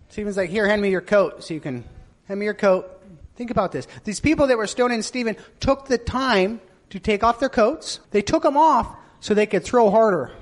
Stephen's 0.09 0.37
like, 0.37 0.51
here, 0.51 0.67
hand 0.67 0.83
me 0.83 0.91
your 0.91 1.01
coat 1.01 1.45
so 1.45 1.55
you 1.55 1.61
can, 1.61 1.85
hand 2.27 2.41
me 2.41 2.47
your 2.47 2.55
coat. 2.55 3.01
Think 3.37 3.51
about 3.51 3.73
this. 3.73 3.87
These 4.05 4.21
people 4.21 4.49
that 4.49 4.59
were 4.59 4.67
stoning 4.67 5.03
Stephen 5.03 5.37
took 5.61 5.87
the 5.87 5.99
time 5.99 6.61
to 6.91 6.99
take 6.99 7.25
off 7.25 7.41
their 7.41 7.49
coats. 7.49 8.01
They 8.11 8.23
took 8.23 8.43
them 8.43 8.57
off 8.57 8.95
so 9.21 9.35
they 9.35 9.47
could 9.47 9.65
throw 9.65 9.91
harder. 9.91 10.33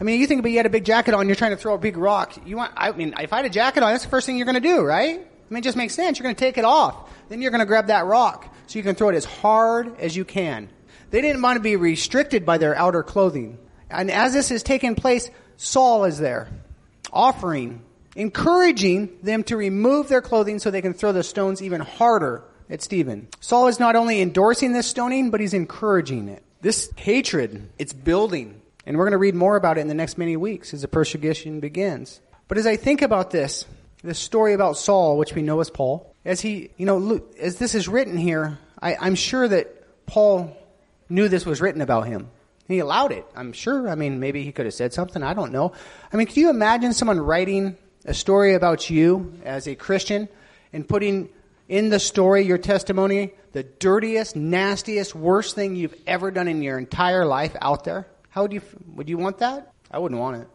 I 0.00 0.04
mean, 0.04 0.20
you 0.20 0.26
think 0.26 0.38
about 0.38 0.50
you 0.50 0.56
had 0.56 0.66
a 0.66 0.70
big 0.70 0.84
jacket 0.84 1.12
on, 1.12 1.26
you're 1.26 1.36
trying 1.36 1.50
to 1.50 1.56
throw 1.56 1.74
a 1.74 1.78
big 1.78 1.96
rock. 1.96 2.46
You 2.46 2.56
want, 2.56 2.72
I 2.76 2.92
mean, 2.92 3.14
if 3.18 3.32
I 3.32 3.36
had 3.36 3.44
a 3.44 3.50
jacket 3.50 3.82
on, 3.82 3.92
that's 3.92 4.04
the 4.04 4.10
first 4.10 4.26
thing 4.26 4.36
you're 4.36 4.46
going 4.46 4.54
to 4.54 4.60
do, 4.60 4.82
right? 4.82 5.26
I 5.48 5.54
mean, 5.54 5.62
it 5.62 5.64
just 5.64 5.76
makes 5.76 5.94
sense. 5.94 6.18
You're 6.18 6.24
going 6.24 6.34
to 6.34 6.40
take 6.40 6.58
it 6.58 6.64
off. 6.64 7.10
Then 7.28 7.40
you're 7.40 7.50
going 7.50 7.60
to 7.60 7.66
grab 7.66 7.86
that 7.86 8.04
rock 8.04 8.54
so 8.66 8.78
you 8.78 8.82
can 8.82 8.94
throw 8.94 9.08
it 9.08 9.14
as 9.14 9.24
hard 9.24 9.98
as 9.98 10.14
you 10.16 10.24
can. 10.24 10.68
They 11.10 11.22
didn't 11.22 11.40
want 11.40 11.56
to 11.56 11.62
be 11.62 11.76
restricted 11.76 12.44
by 12.44 12.58
their 12.58 12.76
outer 12.76 13.02
clothing. 13.02 13.58
And 13.90 14.10
as 14.10 14.34
this 14.34 14.50
is 14.50 14.62
taking 14.62 14.94
place, 14.94 15.30
Saul 15.56 16.04
is 16.04 16.18
there, 16.18 16.48
offering, 17.12 17.82
encouraging 18.14 19.10
them 19.22 19.42
to 19.44 19.56
remove 19.56 20.08
their 20.08 20.20
clothing 20.20 20.58
so 20.58 20.70
they 20.70 20.82
can 20.82 20.92
throw 20.92 21.12
the 21.12 21.22
stones 21.22 21.62
even 21.62 21.80
harder 21.80 22.42
at 22.68 22.82
Stephen. 22.82 23.28
Saul 23.40 23.68
is 23.68 23.80
not 23.80 23.96
only 23.96 24.20
endorsing 24.20 24.72
this 24.72 24.86
stoning, 24.86 25.30
but 25.30 25.40
he's 25.40 25.54
encouraging 25.54 26.28
it. 26.28 26.42
This 26.60 26.90
hatred, 26.96 27.70
it's 27.78 27.92
building. 27.92 28.60
And 28.84 28.96
we're 28.96 29.04
going 29.04 29.12
to 29.12 29.18
read 29.18 29.34
more 29.34 29.56
about 29.56 29.78
it 29.78 29.82
in 29.82 29.88
the 29.88 29.94
next 29.94 30.18
many 30.18 30.36
weeks 30.36 30.74
as 30.74 30.82
the 30.82 30.88
persecution 30.88 31.60
begins. 31.60 32.20
But 32.48 32.58
as 32.58 32.66
I 32.66 32.76
think 32.76 33.02
about 33.02 33.30
this, 33.30 33.64
this 34.02 34.18
story 34.18 34.54
about 34.54 34.76
Saul, 34.76 35.18
which 35.18 35.34
we 35.34 35.42
know 35.42 35.60
as 35.60 35.70
Paul, 35.70 36.14
as 36.24 36.40
he, 36.40 36.70
you 36.76 36.86
know, 36.86 37.20
as 37.40 37.56
this 37.56 37.74
is 37.74 37.88
written 37.88 38.16
here, 38.16 38.58
I, 38.80 38.96
I'm 38.96 39.14
sure 39.14 39.46
that 39.48 40.06
Paul 40.06 40.56
knew 41.08 41.28
this 41.28 41.46
was 41.46 41.60
written 41.60 41.80
about 41.80 42.06
him. 42.06 42.30
He 42.68 42.80
allowed 42.80 43.12
it, 43.12 43.24
I'm 43.34 43.52
sure. 43.52 43.88
I 43.88 43.94
mean, 43.94 44.20
maybe 44.20 44.44
he 44.44 44.52
could 44.52 44.66
have 44.66 44.74
said 44.74 44.92
something. 44.92 45.22
I 45.22 45.32
don't 45.32 45.52
know. 45.52 45.72
I 46.12 46.16
mean, 46.16 46.26
can 46.26 46.40
you 46.40 46.50
imagine 46.50 46.92
someone 46.92 47.18
writing 47.18 47.76
a 48.04 48.12
story 48.12 48.54
about 48.54 48.90
you 48.90 49.32
as 49.44 49.66
a 49.66 49.74
Christian 49.74 50.28
and 50.72 50.86
putting 50.86 51.30
in 51.68 51.88
the 51.88 51.98
story, 51.98 52.44
your 52.44 52.58
testimony, 52.58 53.32
the 53.52 53.62
dirtiest, 53.62 54.36
nastiest, 54.36 55.14
worst 55.14 55.54
thing 55.54 55.76
you've 55.76 55.94
ever 56.06 56.30
done 56.30 56.46
in 56.46 56.62
your 56.62 56.78
entire 56.78 57.24
life 57.24 57.56
out 57.60 57.84
there? 57.84 58.06
How 58.28 58.42
would 58.42 58.52
you, 58.52 58.60
would 58.94 59.08
you 59.08 59.16
want 59.16 59.38
that? 59.38 59.72
I 59.90 59.98
wouldn't 59.98 60.20
want 60.20 60.42
it. 60.42 60.48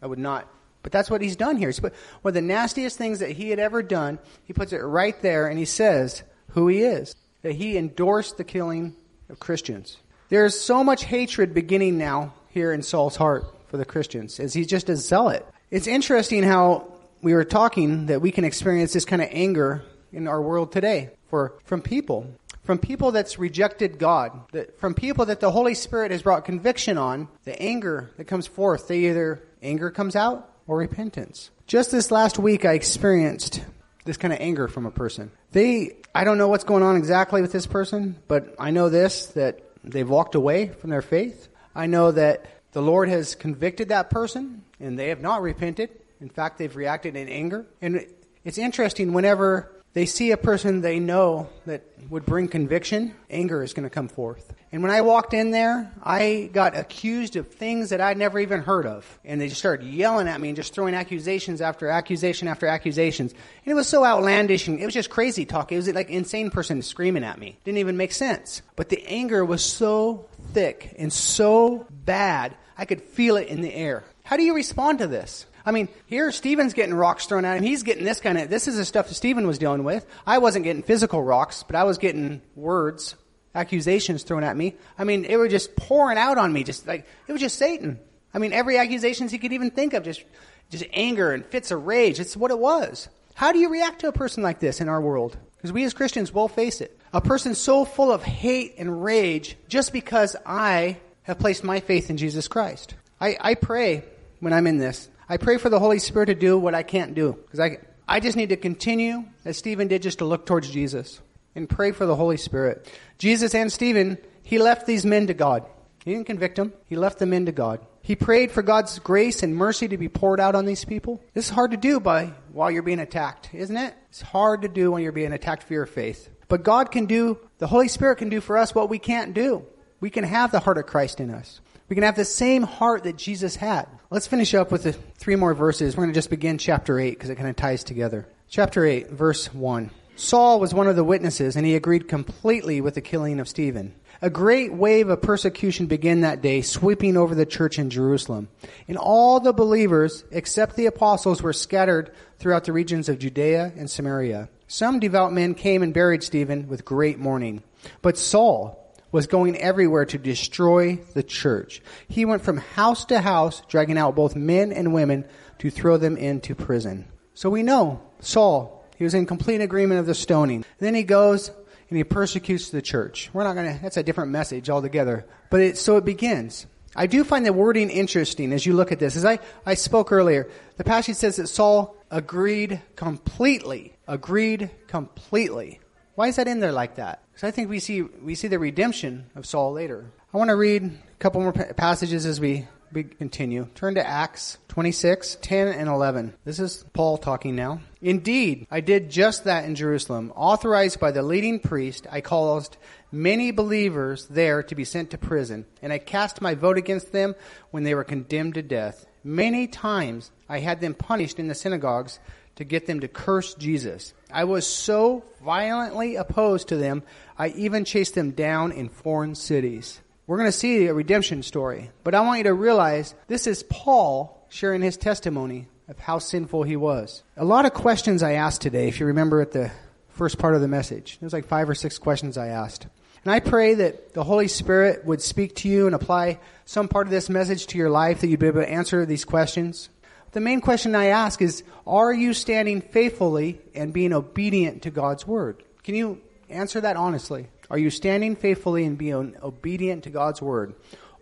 I 0.00 0.06
would 0.06 0.18
not. 0.18 0.48
But 0.82 0.92
that's 0.92 1.10
what 1.10 1.20
he's 1.20 1.36
done 1.36 1.56
here. 1.56 1.72
But 1.80 1.94
one 2.22 2.30
of 2.30 2.34
the 2.34 2.42
nastiest 2.42 2.96
things 2.96 3.18
that 3.18 3.32
he 3.32 3.50
had 3.50 3.58
ever 3.58 3.82
done, 3.82 4.18
he 4.44 4.52
puts 4.52 4.72
it 4.72 4.78
right 4.78 5.20
there 5.22 5.48
and 5.48 5.58
he 5.58 5.64
says 5.64 6.22
who 6.50 6.68
he 6.68 6.82
is. 6.82 7.14
That 7.42 7.52
he 7.52 7.76
endorsed 7.76 8.36
the 8.36 8.44
killing 8.44 8.96
of 9.28 9.38
Christians. 9.38 9.96
There's 10.28 10.58
so 10.58 10.82
much 10.82 11.04
hatred 11.04 11.54
beginning 11.54 11.98
now 11.98 12.34
here 12.50 12.72
in 12.72 12.82
Saul's 12.82 13.16
heart 13.16 13.44
for 13.68 13.76
the 13.76 13.84
Christians 13.84 14.40
as 14.40 14.54
he's 14.54 14.66
just 14.66 14.88
a 14.88 14.96
zealot. 14.96 15.46
It's 15.70 15.86
interesting 15.86 16.42
how 16.42 16.92
we 17.22 17.34
were 17.34 17.44
talking 17.44 18.06
that 18.06 18.20
we 18.20 18.32
can 18.32 18.44
experience 18.44 18.92
this 18.92 19.04
kind 19.04 19.22
of 19.22 19.28
anger 19.30 19.82
in 20.12 20.26
our 20.26 20.40
world 20.40 20.72
today 20.72 21.10
for 21.28 21.54
from 21.64 21.82
people 21.82 22.26
from 22.68 22.76
people 22.76 23.12
that's 23.12 23.38
rejected 23.38 23.98
God, 23.98 24.42
that 24.52 24.78
from 24.78 24.92
people 24.92 25.24
that 25.24 25.40
the 25.40 25.50
Holy 25.50 25.72
Spirit 25.72 26.10
has 26.10 26.20
brought 26.20 26.44
conviction 26.44 26.98
on, 26.98 27.28
the 27.44 27.58
anger 27.62 28.10
that 28.18 28.26
comes 28.26 28.46
forth, 28.46 28.88
they 28.88 29.06
either 29.06 29.42
anger 29.62 29.90
comes 29.90 30.14
out 30.14 30.46
or 30.68 30.76
repentance. 30.76 31.50
Just 31.66 31.90
this 31.90 32.12
last 32.12 32.38
week 32.38 32.64
I 32.64 32.74
experienced 32.74 33.64
this 34.04 34.16
kind 34.16 34.32
of 34.32 34.38
anger 34.40 34.68
from 34.68 34.86
a 34.86 34.90
person. 34.92 35.32
They 35.50 35.96
I 36.14 36.24
don't 36.24 36.38
know 36.38 36.48
what's 36.48 36.64
going 36.64 36.84
on 36.84 36.96
exactly 36.96 37.42
with 37.42 37.50
this 37.50 37.66
person, 37.66 38.16
but 38.28 38.54
I 38.58 38.70
know 38.70 38.88
this 38.88 39.26
that 39.28 39.60
they've 39.82 40.08
walked 40.08 40.36
away 40.36 40.68
from 40.68 40.90
their 40.90 41.02
faith. 41.02 41.48
I 41.74 41.86
know 41.86 42.12
that 42.12 42.46
the 42.72 42.82
Lord 42.82 43.08
has 43.08 43.34
convicted 43.34 43.88
that 43.88 44.10
person 44.10 44.62
and 44.78 44.98
they 44.98 45.08
have 45.08 45.20
not 45.20 45.42
repented. 45.42 45.90
In 46.20 46.28
fact, 46.28 46.58
they've 46.58 46.74
reacted 46.74 47.16
in 47.16 47.28
anger. 47.28 47.66
And 47.80 48.06
it's 48.44 48.58
interesting 48.58 49.12
whenever 49.12 49.77
they 49.98 50.06
see 50.06 50.30
a 50.30 50.36
person 50.36 50.80
they 50.80 51.00
know 51.00 51.48
that 51.66 51.82
would 52.08 52.24
bring 52.24 52.46
conviction, 52.46 53.14
anger 53.28 53.64
is 53.64 53.74
going 53.74 53.82
to 53.82 53.90
come 53.90 54.06
forth. 54.06 54.54
And 54.70 54.80
when 54.80 54.92
I 54.92 55.00
walked 55.00 55.34
in 55.34 55.50
there, 55.50 55.90
I 56.02 56.50
got 56.52 56.76
accused 56.76 57.34
of 57.34 57.48
things 57.48 57.90
that 57.90 58.00
I'd 58.00 58.16
never 58.16 58.38
even 58.38 58.60
heard 58.60 58.86
of. 58.86 59.18
And 59.24 59.40
they 59.40 59.48
just 59.48 59.58
started 59.58 59.86
yelling 59.86 60.28
at 60.28 60.40
me 60.40 60.50
and 60.50 60.56
just 60.56 60.72
throwing 60.72 60.94
accusations 60.94 61.60
after 61.60 61.88
accusation 61.88 62.46
after 62.46 62.66
accusations. 62.66 63.32
And 63.32 63.72
it 63.72 63.74
was 63.74 63.88
so 63.88 64.04
outlandish 64.04 64.68
and 64.68 64.78
it 64.78 64.84
was 64.84 64.94
just 64.94 65.10
crazy 65.10 65.44
talk. 65.44 65.72
It 65.72 65.76
was 65.76 65.88
like 65.88 66.10
insane 66.10 66.50
person 66.50 66.80
screaming 66.82 67.24
at 67.24 67.38
me. 67.38 67.58
Didn't 67.64 67.78
even 67.78 67.96
make 67.96 68.12
sense. 68.12 68.62
But 68.76 68.90
the 68.90 69.04
anger 69.04 69.44
was 69.44 69.64
so 69.64 70.28
thick 70.52 70.94
and 70.96 71.12
so 71.12 71.86
bad, 71.90 72.56
I 72.76 72.84
could 72.84 73.02
feel 73.02 73.36
it 73.36 73.48
in 73.48 73.62
the 73.62 73.74
air. 73.74 74.04
How 74.22 74.36
do 74.36 74.44
you 74.44 74.54
respond 74.54 75.00
to 75.00 75.08
this? 75.08 75.46
I 75.68 75.70
mean, 75.70 75.90
here 76.06 76.32
Stephen's 76.32 76.72
getting 76.72 76.94
rocks 76.94 77.26
thrown 77.26 77.44
at 77.44 77.58
him. 77.58 77.62
He's 77.62 77.82
getting 77.82 78.02
this 78.04 78.20
kind 78.20 78.38
of, 78.38 78.48
this 78.48 78.68
is 78.68 78.78
the 78.78 78.86
stuff 78.86 79.08
that 79.08 79.14
Stephen 79.14 79.46
was 79.46 79.58
dealing 79.58 79.84
with. 79.84 80.06
I 80.26 80.38
wasn't 80.38 80.64
getting 80.64 80.82
physical 80.82 81.22
rocks, 81.22 81.62
but 81.62 81.76
I 81.76 81.84
was 81.84 81.98
getting 81.98 82.40
words, 82.56 83.16
accusations 83.54 84.22
thrown 84.22 84.44
at 84.44 84.56
me. 84.56 84.76
I 84.98 85.04
mean, 85.04 85.26
it 85.26 85.36
was 85.36 85.50
just 85.50 85.76
pouring 85.76 86.16
out 86.16 86.38
on 86.38 86.54
me, 86.54 86.64
just 86.64 86.86
like, 86.86 87.06
it 87.26 87.32
was 87.32 87.42
just 87.42 87.58
Satan. 87.58 88.00
I 88.32 88.38
mean, 88.38 88.54
every 88.54 88.78
accusations 88.78 89.30
he 89.30 89.36
could 89.36 89.52
even 89.52 89.70
think 89.70 89.92
of, 89.92 90.04
just, 90.04 90.24
just 90.70 90.86
anger 90.94 91.32
and 91.32 91.44
fits 91.44 91.70
of 91.70 91.84
rage. 91.84 92.18
It's 92.18 92.34
what 92.34 92.50
it 92.50 92.58
was. 92.58 93.10
How 93.34 93.52
do 93.52 93.58
you 93.58 93.68
react 93.68 94.00
to 94.00 94.08
a 94.08 94.12
person 94.12 94.42
like 94.42 94.60
this 94.60 94.80
in 94.80 94.88
our 94.88 95.02
world? 95.02 95.36
Because 95.58 95.70
we 95.70 95.84
as 95.84 95.92
Christians 95.92 96.32
will 96.32 96.48
face 96.48 96.80
it. 96.80 96.98
A 97.12 97.20
person 97.20 97.54
so 97.54 97.84
full 97.84 98.10
of 98.10 98.22
hate 98.22 98.76
and 98.78 99.04
rage 99.04 99.58
just 99.68 99.92
because 99.92 100.34
I 100.46 100.96
have 101.24 101.38
placed 101.38 101.62
my 101.62 101.80
faith 101.80 102.08
in 102.08 102.16
Jesus 102.16 102.48
Christ. 102.48 102.94
I, 103.20 103.36
I 103.38 103.54
pray 103.54 104.04
when 104.40 104.54
I'm 104.54 104.66
in 104.66 104.78
this 104.78 105.10
I 105.28 105.36
pray 105.36 105.58
for 105.58 105.68
the 105.68 105.78
Holy 105.78 105.98
Spirit 105.98 106.26
to 106.26 106.34
do 106.34 106.58
what 106.58 106.74
I 106.74 106.82
can't 106.82 107.14
do. 107.14 107.32
Because 107.32 107.60
I, 107.60 107.78
I 108.06 108.20
just 108.20 108.36
need 108.36 108.48
to 108.48 108.56
continue, 108.56 109.24
as 109.44 109.58
Stephen 109.58 109.88
did, 109.88 110.02
just 110.02 110.18
to 110.18 110.24
look 110.24 110.46
towards 110.46 110.70
Jesus 110.70 111.20
and 111.54 111.68
pray 111.68 111.92
for 111.92 112.06
the 112.06 112.16
Holy 112.16 112.36
Spirit. 112.36 112.90
Jesus 113.18 113.54
and 113.54 113.70
Stephen, 113.70 114.18
he 114.42 114.58
left 114.58 114.86
these 114.86 115.04
men 115.04 115.26
to 115.26 115.34
God. 115.34 115.66
He 116.04 116.14
didn't 116.14 116.26
convict 116.26 116.56
them. 116.56 116.72
He 116.86 116.96
left 116.96 117.18
the 117.18 117.26
men 117.26 117.46
to 117.46 117.52
God. 117.52 117.80
He 118.00 118.16
prayed 118.16 118.50
for 118.50 118.62
God's 118.62 118.98
grace 119.00 119.42
and 119.42 119.54
mercy 119.54 119.88
to 119.88 119.98
be 119.98 120.08
poured 120.08 120.40
out 120.40 120.54
on 120.54 120.64
these 120.64 120.86
people. 120.86 121.22
This 121.34 121.46
is 121.46 121.50
hard 121.50 121.72
to 121.72 121.76
do 121.76 122.00
by 122.00 122.32
while 122.52 122.70
you're 122.70 122.82
being 122.82 123.00
attacked, 123.00 123.50
isn't 123.52 123.76
it? 123.76 123.94
It's 124.08 124.22
hard 124.22 124.62
to 124.62 124.68
do 124.68 124.90
when 124.90 125.02
you're 125.02 125.12
being 125.12 125.34
attacked 125.34 125.64
for 125.64 125.74
your 125.74 125.84
faith. 125.84 126.30
But 126.48 126.62
God 126.62 126.90
can 126.90 127.04
do, 127.04 127.38
the 127.58 127.66
Holy 127.66 127.88
Spirit 127.88 128.16
can 128.16 128.30
do 128.30 128.40
for 128.40 128.56
us 128.56 128.74
what 128.74 128.88
we 128.88 128.98
can't 128.98 129.34
do. 129.34 129.66
We 130.00 130.08
can 130.08 130.24
have 130.24 130.52
the 130.52 130.60
heart 130.60 130.78
of 130.78 130.86
Christ 130.86 131.20
in 131.20 131.28
us. 131.30 131.60
We 131.88 131.94
can 131.94 132.04
have 132.04 132.16
the 132.16 132.24
same 132.24 132.62
heart 132.64 133.04
that 133.04 133.16
Jesus 133.16 133.56
had. 133.56 133.88
Let's 134.10 134.26
finish 134.26 134.54
up 134.54 134.70
with 134.70 134.82
the 134.82 134.92
three 134.92 135.36
more 135.36 135.54
verses. 135.54 135.96
We're 135.96 136.04
going 136.04 136.12
to 136.12 136.18
just 136.18 136.30
begin 136.30 136.58
chapter 136.58 137.00
8 137.00 137.10
because 137.10 137.30
it 137.30 137.36
kind 137.36 137.48
of 137.48 137.56
ties 137.56 137.82
together. 137.82 138.28
Chapter 138.48 138.84
8, 138.84 139.10
verse 139.10 139.52
1. 139.54 139.90
Saul 140.16 140.60
was 140.60 140.74
one 140.74 140.88
of 140.88 140.96
the 140.96 141.04
witnesses 141.04 141.56
and 141.56 141.64
he 141.64 141.76
agreed 141.76 142.08
completely 142.08 142.80
with 142.80 142.94
the 142.94 143.00
killing 143.00 143.40
of 143.40 143.48
Stephen. 143.48 143.94
A 144.20 144.28
great 144.28 144.74
wave 144.74 145.08
of 145.08 145.22
persecution 145.22 145.86
began 145.86 146.22
that 146.22 146.42
day, 146.42 146.60
sweeping 146.60 147.16
over 147.16 147.34
the 147.34 147.46
church 147.46 147.78
in 147.78 147.88
Jerusalem. 147.88 148.48
And 148.88 148.98
all 148.98 149.38
the 149.38 149.52
believers, 149.52 150.24
except 150.30 150.76
the 150.76 150.86
apostles, 150.86 151.40
were 151.40 151.52
scattered 151.52 152.12
throughout 152.38 152.64
the 152.64 152.72
regions 152.72 153.08
of 153.08 153.20
Judea 153.20 153.72
and 153.76 153.88
Samaria. 153.88 154.48
Some 154.66 154.98
devout 154.98 155.32
men 155.32 155.54
came 155.54 155.82
and 155.82 155.94
buried 155.94 156.22
Stephen 156.22 156.68
with 156.68 156.84
great 156.84 157.18
mourning. 157.18 157.62
But 158.02 158.18
Saul, 158.18 158.77
was 159.10 159.26
going 159.26 159.56
everywhere 159.56 160.04
to 160.06 160.18
destroy 160.18 160.96
the 161.14 161.22
church. 161.22 161.80
He 162.08 162.24
went 162.24 162.42
from 162.42 162.58
house 162.58 163.04
to 163.06 163.20
house, 163.20 163.62
dragging 163.68 163.98
out 163.98 164.14
both 164.14 164.36
men 164.36 164.72
and 164.72 164.92
women 164.92 165.24
to 165.58 165.70
throw 165.70 165.96
them 165.96 166.16
into 166.16 166.54
prison. 166.54 167.08
So 167.34 167.50
we 167.50 167.62
know 167.62 168.02
Saul, 168.20 168.84
he 168.96 169.04
was 169.04 169.14
in 169.14 169.26
complete 169.26 169.60
agreement 169.60 170.00
of 170.00 170.06
the 170.06 170.14
stoning. 170.14 170.64
Then 170.78 170.94
he 170.94 171.04
goes 171.04 171.50
and 171.88 171.96
he 171.96 172.04
persecutes 172.04 172.70
the 172.70 172.82
church. 172.82 173.30
We're 173.32 173.44
not 173.44 173.54
going 173.54 173.74
to, 173.74 173.82
that's 173.82 173.96
a 173.96 174.02
different 174.02 174.30
message 174.30 174.68
altogether. 174.68 175.26
But 175.50 175.60
it, 175.60 175.78
so 175.78 175.96
it 175.96 176.04
begins. 176.04 176.66
I 176.96 177.06
do 177.06 177.22
find 177.22 177.46
the 177.46 177.52
wording 177.52 177.90
interesting 177.90 178.52
as 178.52 178.66
you 178.66 178.72
look 178.72 178.92
at 178.92 178.98
this. 178.98 179.14
As 179.16 179.24
I, 179.24 179.38
I 179.64 179.74
spoke 179.74 180.10
earlier, 180.10 180.50
the 180.76 180.84
passage 180.84 181.16
says 181.16 181.36
that 181.36 181.46
Saul 181.46 181.96
agreed 182.10 182.82
completely. 182.96 183.94
Agreed 184.06 184.70
completely. 184.88 185.80
Why 186.18 186.26
is 186.26 186.34
that 186.34 186.48
in 186.48 186.58
there 186.58 186.72
like 186.72 186.96
that? 186.96 187.22
Because 187.30 187.46
I 187.46 187.52
think 187.52 187.70
we 187.70 187.78
see 187.78 188.02
we 188.02 188.34
see 188.34 188.48
the 188.48 188.58
redemption 188.58 189.26
of 189.36 189.46
Saul 189.46 189.70
later. 189.70 190.10
I 190.34 190.36
want 190.36 190.50
to 190.50 190.56
read 190.56 190.82
a 190.82 191.16
couple 191.20 191.40
more 191.40 191.52
passages 191.52 192.26
as 192.26 192.40
we, 192.40 192.66
we 192.92 193.04
continue. 193.04 193.68
Turn 193.76 193.94
to 193.94 194.04
Acts 194.04 194.58
26, 194.66 195.38
10 195.40 195.68
and 195.68 195.88
11. 195.88 196.34
This 196.44 196.58
is 196.58 196.84
Paul 196.92 197.18
talking 197.18 197.54
now. 197.54 197.82
Indeed, 198.02 198.66
I 198.68 198.80
did 198.80 199.12
just 199.12 199.44
that 199.44 199.64
in 199.64 199.76
Jerusalem. 199.76 200.32
Authorized 200.34 200.98
by 200.98 201.12
the 201.12 201.22
leading 201.22 201.60
priest, 201.60 202.08
I 202.10 202.20
caused 202.20 202.78
many 203.12 203.52
believers 203.52 204.26
there 204.26 204.64
to 204.64 204.74
be 204.74 204.84
sent 204.84 205.10
to 205.10 205.18
prison, 205.18 205.66
and 205.82 205.92
I 205.92 205.98
cast 205.98 206.40
my 206.40 206.56
vote 206.56 206.78
against 206.78 207.12
them 207.12 207.36
when 207.70 207.84
they 207.84 207.94
were 207.94 208.02
condemned 208.02 208.54
to 208.54 208.62
death. 208.62 209.06
Many 209.22 209.68
times 209.68 210.32
I 210.48 210.58
had 210.58 210.80
them 210.80 210.94
punished 210.94 211.38
in 211.38 211.46
the 211.46 211.54
synagogues 211.54 212.18
to 212.58 212.64
get 212.64 212.86
them 212.86 213.00
to 213.00 213.08
curse 213.08 213.54
Jesus. 213.54 214.12
I 214.32 214.42
was 214.42 214.66
so 214.66 215.24
violently 215.44 216.16
opposed 216.16 216.68
to 216.68 216.76
them, 216.76 217.04
I 217.38 217.48
even 217.50 217.84
chased 217.84 218.16
them 218.16 218.32
down 218.32 218.72
in 218.72 218.88
foreign 218.88 219.36
cities. 219.36 220.00
We're 220.26 220.38
going 220.38 220.48
to 220.48 220.52
see 220.52 220.86
a 220.86 220.94
redemption 220.94 221.44
story, 221.44 221.90
but 222.02 222.16
I 222.16 222.20
want 222.20 222.38
you 222.38 222.44
to 222.44 222.54
realize 222.54 223.14
this 223.28 223.46
is 223.46 223.62
Paul 223.62 224.44
sharing 224.48 224.82
his 224.82 224.96
testimony 224.96 225.68
of 225.86 226.00
how 226.00 226.18
sinful 226.18 226.64
he 226.64 226.74
was. 226.74 227.22
A 227.36 227.44
lot 227.44 227.64
of 227.64 227.72
questions 227.74 228.24
I 228.24 228.32
asked 228.32 228.60
today, 228.60 228.88
if 228.88 228.98
you 228.98 229.06
remember 229.06 229.40
at 229.40 229.52
the 229.52 229.70
first 230.08 230.36
part 230.36 230.56
of 230.56 230.60
the 230.60 230.68
message. 230.68 231.16
There's 231.20 231.32
like 231.32 231.46
five 231.46 231.70
or 231.70 231.76
six 231.76 231.96
questions 231.96 232.36
I 232.36 232.48
asked. 232.48 232.88
And 233.24 233.32
I 233.32 233.38
pray 233.38 233.74
that 233.74 234.14
the 234.14 234.24
Holy 234.24 234.48
Spirit 234.48 235.04
would 235.04 235.22
speak 235.22 235.54
to 235.56 235.68
you 235.68 235.86
and 235.86 235.94
apply 235.94 236.40
some 236.64 236.88
part 236.88 237.06
of 237.06 237.12
this 237.12 237.28
message 237.28 237.68
to 237.68 237.78
your 237.78 237.88
life 237.88 238.20
that 238.20 238.26
you'd 238.26 238.40
be 238.40 238.48
able 238.48 238.62
to 238.62 238.68
answer 238.68 239.06
these 239.06 239.24
questions. 239.24 239.90
The 240.32 240.40
main 240.40 240.60
question 240.60 240.94
I 240.94 241.06
ask 241.06 241.40
is, 241.40 241.62
are 241.86 242.12
you 242.12 242.34
standing 242.34 242.80
faithfully 242.80 243.60
and 243.74 243.92
being 243.92 244.12
obedient 244.12 244.82
to 244.82 244.90
God's 244.90 245.26
Word? 245.26 245.62
Can 245.82 245.94
you 245.94 246.20
answer 246.48 246.80
that 246.80 246.96
honestly? 246.96 247.48
Are 247.70 247.78
you 247.78 247.90
standing 247.90 248.36
faithfully 248.36 248.84
and 248.84 248.98
being 248.98 249.36
obedient 249.42 250.04
to 250.04 250.10
God's 250.10 250.42
Word? 250.42 250.74